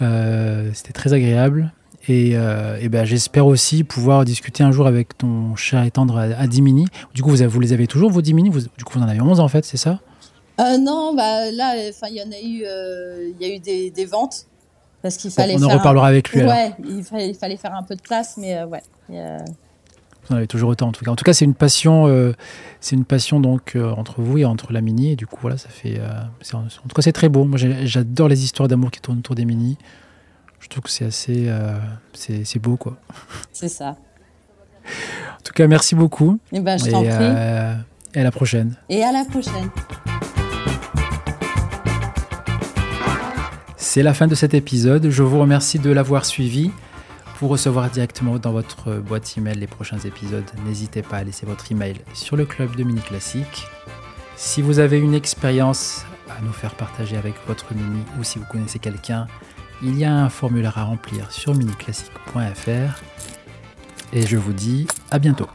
Euh, 0.00 0.70
C'était 0.74 0.92
très 0.92 1.12
agréable. 1.12 1.72
Et, 2.08 2.32
euh, 2.34 2.78
et 2.80 2.88
ben, 2.88 3.04
j'espère 3.04 3.46
aussi 3.46 3.84
pouvoir 3.84 4.24
discuter 4.24 4.64
un 4.64 4.72
jour 4.72 4.88
avec 4.88 5.16
ton 5.16 5.54
cher 5.54 5.84
et 5.84 5.90
tendre 5.90 6.18
à, 6.18 6.46
Dimini. 6.48 6.86
Du 7.14 7.22
coup, 7.22 7.30
vous, 7.30 7.48
vous 7.48 7.60
les 7.60 7.72
avez 7.72 7.86
toujours, 7.86 8.10
vos 8.10 8.22
Dimini? 8.22 8.48
Vous, 8.48 8.60
Du 8.60 8.84
coup, 8.84 8.98
vous 8.98 9.04
en 9.04 9.08
avez 9.08 9.20
11 9.20 9.38
en 9.38 9.48
fait, 9.48 9.64
c'est 9.64 9.76
ça? 9.76 10.00
Euh, 10.60 10.78
Non, 10.78 11.14
bah, 11.14 11.50
là, 11.52 11.74
il 11.76 12.16
y 12.16 12.22
en 12.22 12.32
a 12.32 12.40
eu, 12.40 12.64
il 13.38 13.46
y 13.46 13.50
a 13.50 13.54
eu 13.54 13.58
des, 13.60 13.90
des 13.90 14.04
ventes. 14.04 14.46
Parce 15.02 15.16
qu'il 15.16 15.32
fallait 15.32 15.56
on 15.58 15.62
en 15.64 15.68
reparlera 15.68 16.06
avec 16.06 16.30
lui. 16.30 16.42
Ouais, 16.44 16.72
il 16.88 17.02
fallait, 17.02 17.30
il 17.30 17.34
fallait, 17.34 17.56
faire 17.56 17.74
un 17.74 17.82
peu 17.82 17.96
de 17.96 18.00
place, 18.00 18.36
mais 18.36 18.56
euh, 18.56 19.38
Vous 20.32 20.36
en 20.36 20.38
avez 20.38 20.46
toujours 20.46 20.70
autant 20.70 20.88
en 20.88 20.92
tout 20.92 21.04
cas. 21.04 21.10
En 21.10 21.16
tout 21.16 21.24
cas, 21.24 21.34
c'est 21.34 21.44
une 21.44 21.52
passion, 21.52 22.06
euh, 22.06 22.32
c'est 22.80 22.96
une 22.96 23.04
passion 23.04 23.38
donc 23.38 23.76
euh, 23.76 23.90
entre 23.90 24.22
vous 24.22 24.38
et 24.38 24.46
entre 24.46 24.72
la 24.72 24.80
mini. 24.80 25.12
Et 25.12 25.16
du 25.16 25.26
coup, 25.26 25.36
voilà, 25.42 25.58
ça 25.58 25.68
fait. 25.68 26.00
Euh, 26.00 26.54
en 26.54 26.64
tout 26.64 26.94
cas, 26.94 27.02
c'est 27.02 27.12
très 27.12 27.28
beau. 27.28 27.44
Moi, 27.44 27.58
j'adore 27.82 28.28
les 28.28 28.42
histoires 28.42 28.66
d'amour 28.66 28.90
qui 28.90 29.02
tournent 29.02 29.18
autour 29.18 29.34
des 29.34 29.44
mini. 29.44 29.76
Je 30.58 30.68
trouve 30.68 30.84
que 30.84 30.90
c'est 30.90 31.04
assez, 31.04 31.52
c'est 32.14 32.58
beau 32.58 32.78
quoi. 32.78 32.96
C'est 33.52 33.68
ça. 33.68 33.90
En 34.86 35.42
tout 35.44 35.52
cas, 35.52 35.66
merci 35.66 35.94
beaucoup. 35.94 36.38
Eh 36.50 36.60
ben, 36.60 36.78
je 36.78 36.90
t'en 36.90 37.02
prie. 37.02 37.10
et 37.10 38.20
à 38.20 38.24
la 38.24 38.30
prochaine. 38.30 38.74
Et 38.88 39.04
à 39.04 39.12
la 39.12 39.26
prochaine. 39.26 39.68
C'est 43.76 44.02
la 44.02 44.14
fin 44.14 44.28
de 44.28 44.34
cet 44.34 44.54
épisode. 44.54 45.10
Je 45.10 45.22
vous 45.22 45.38
remercie 45.38 45.78
de 45.78 45.90
l'avoir 45.90 46.24
suivi. 46.24 46.70
Pour 47.42 47.50
recevoir 47.50 47.90
directement 47.90 48.38
dans 48.38 48.52
votre 48.52 49.00
boîte 49.00 49.36
email 49.36 49.58
les 49.58 49.66
prochains 49.66 49.98
épisodes, 49.98 50.48
n'hésitez 50.64 51.02
pas 51.02 51.16
à 51.16 51.24
laisser 51.24 51.44
votre 51.44 51.72
email 51.72 51.96
sur 52.14 52.36
le 52.36 52.44
club 52.44 52.76
de 52.76 52.84
Mini 52.84 53.00
Classique. 53.00 53.66
Si 54.36 54.62
vous 54.62 54.78
avez 54.78 55.00
une 55.00 55.12
expérience 55.12 56.04
à 56.30 56.40
nous 56.40 56.52
faire 56.52 56.76
partager 56.76 57.16
avec 57.16 57.34
votre 57.48 57.74
Mini 57.74 58.04
ou 58.16 58.22
si 58.22 58.38
vous 58.38 58.44
connaissez 58.44 58.78
quelqu'un, 58.78 59.26
il 59.82 59.98
y 59.98 60.04
a 60.04 60.14
un 60.14 60.28
formulaire 60.28 60.78
à 60.78 60.84
remplir 60.84 61.32
sur 61.32 61.52
miniclassique.fr. 61.56 63.02
Et 64.12 64.24
je 64.24 64.36
vous 64.36 64.52
dis 64.52 64.86
à 65.10 65.18
bientôt. 65.18 65.48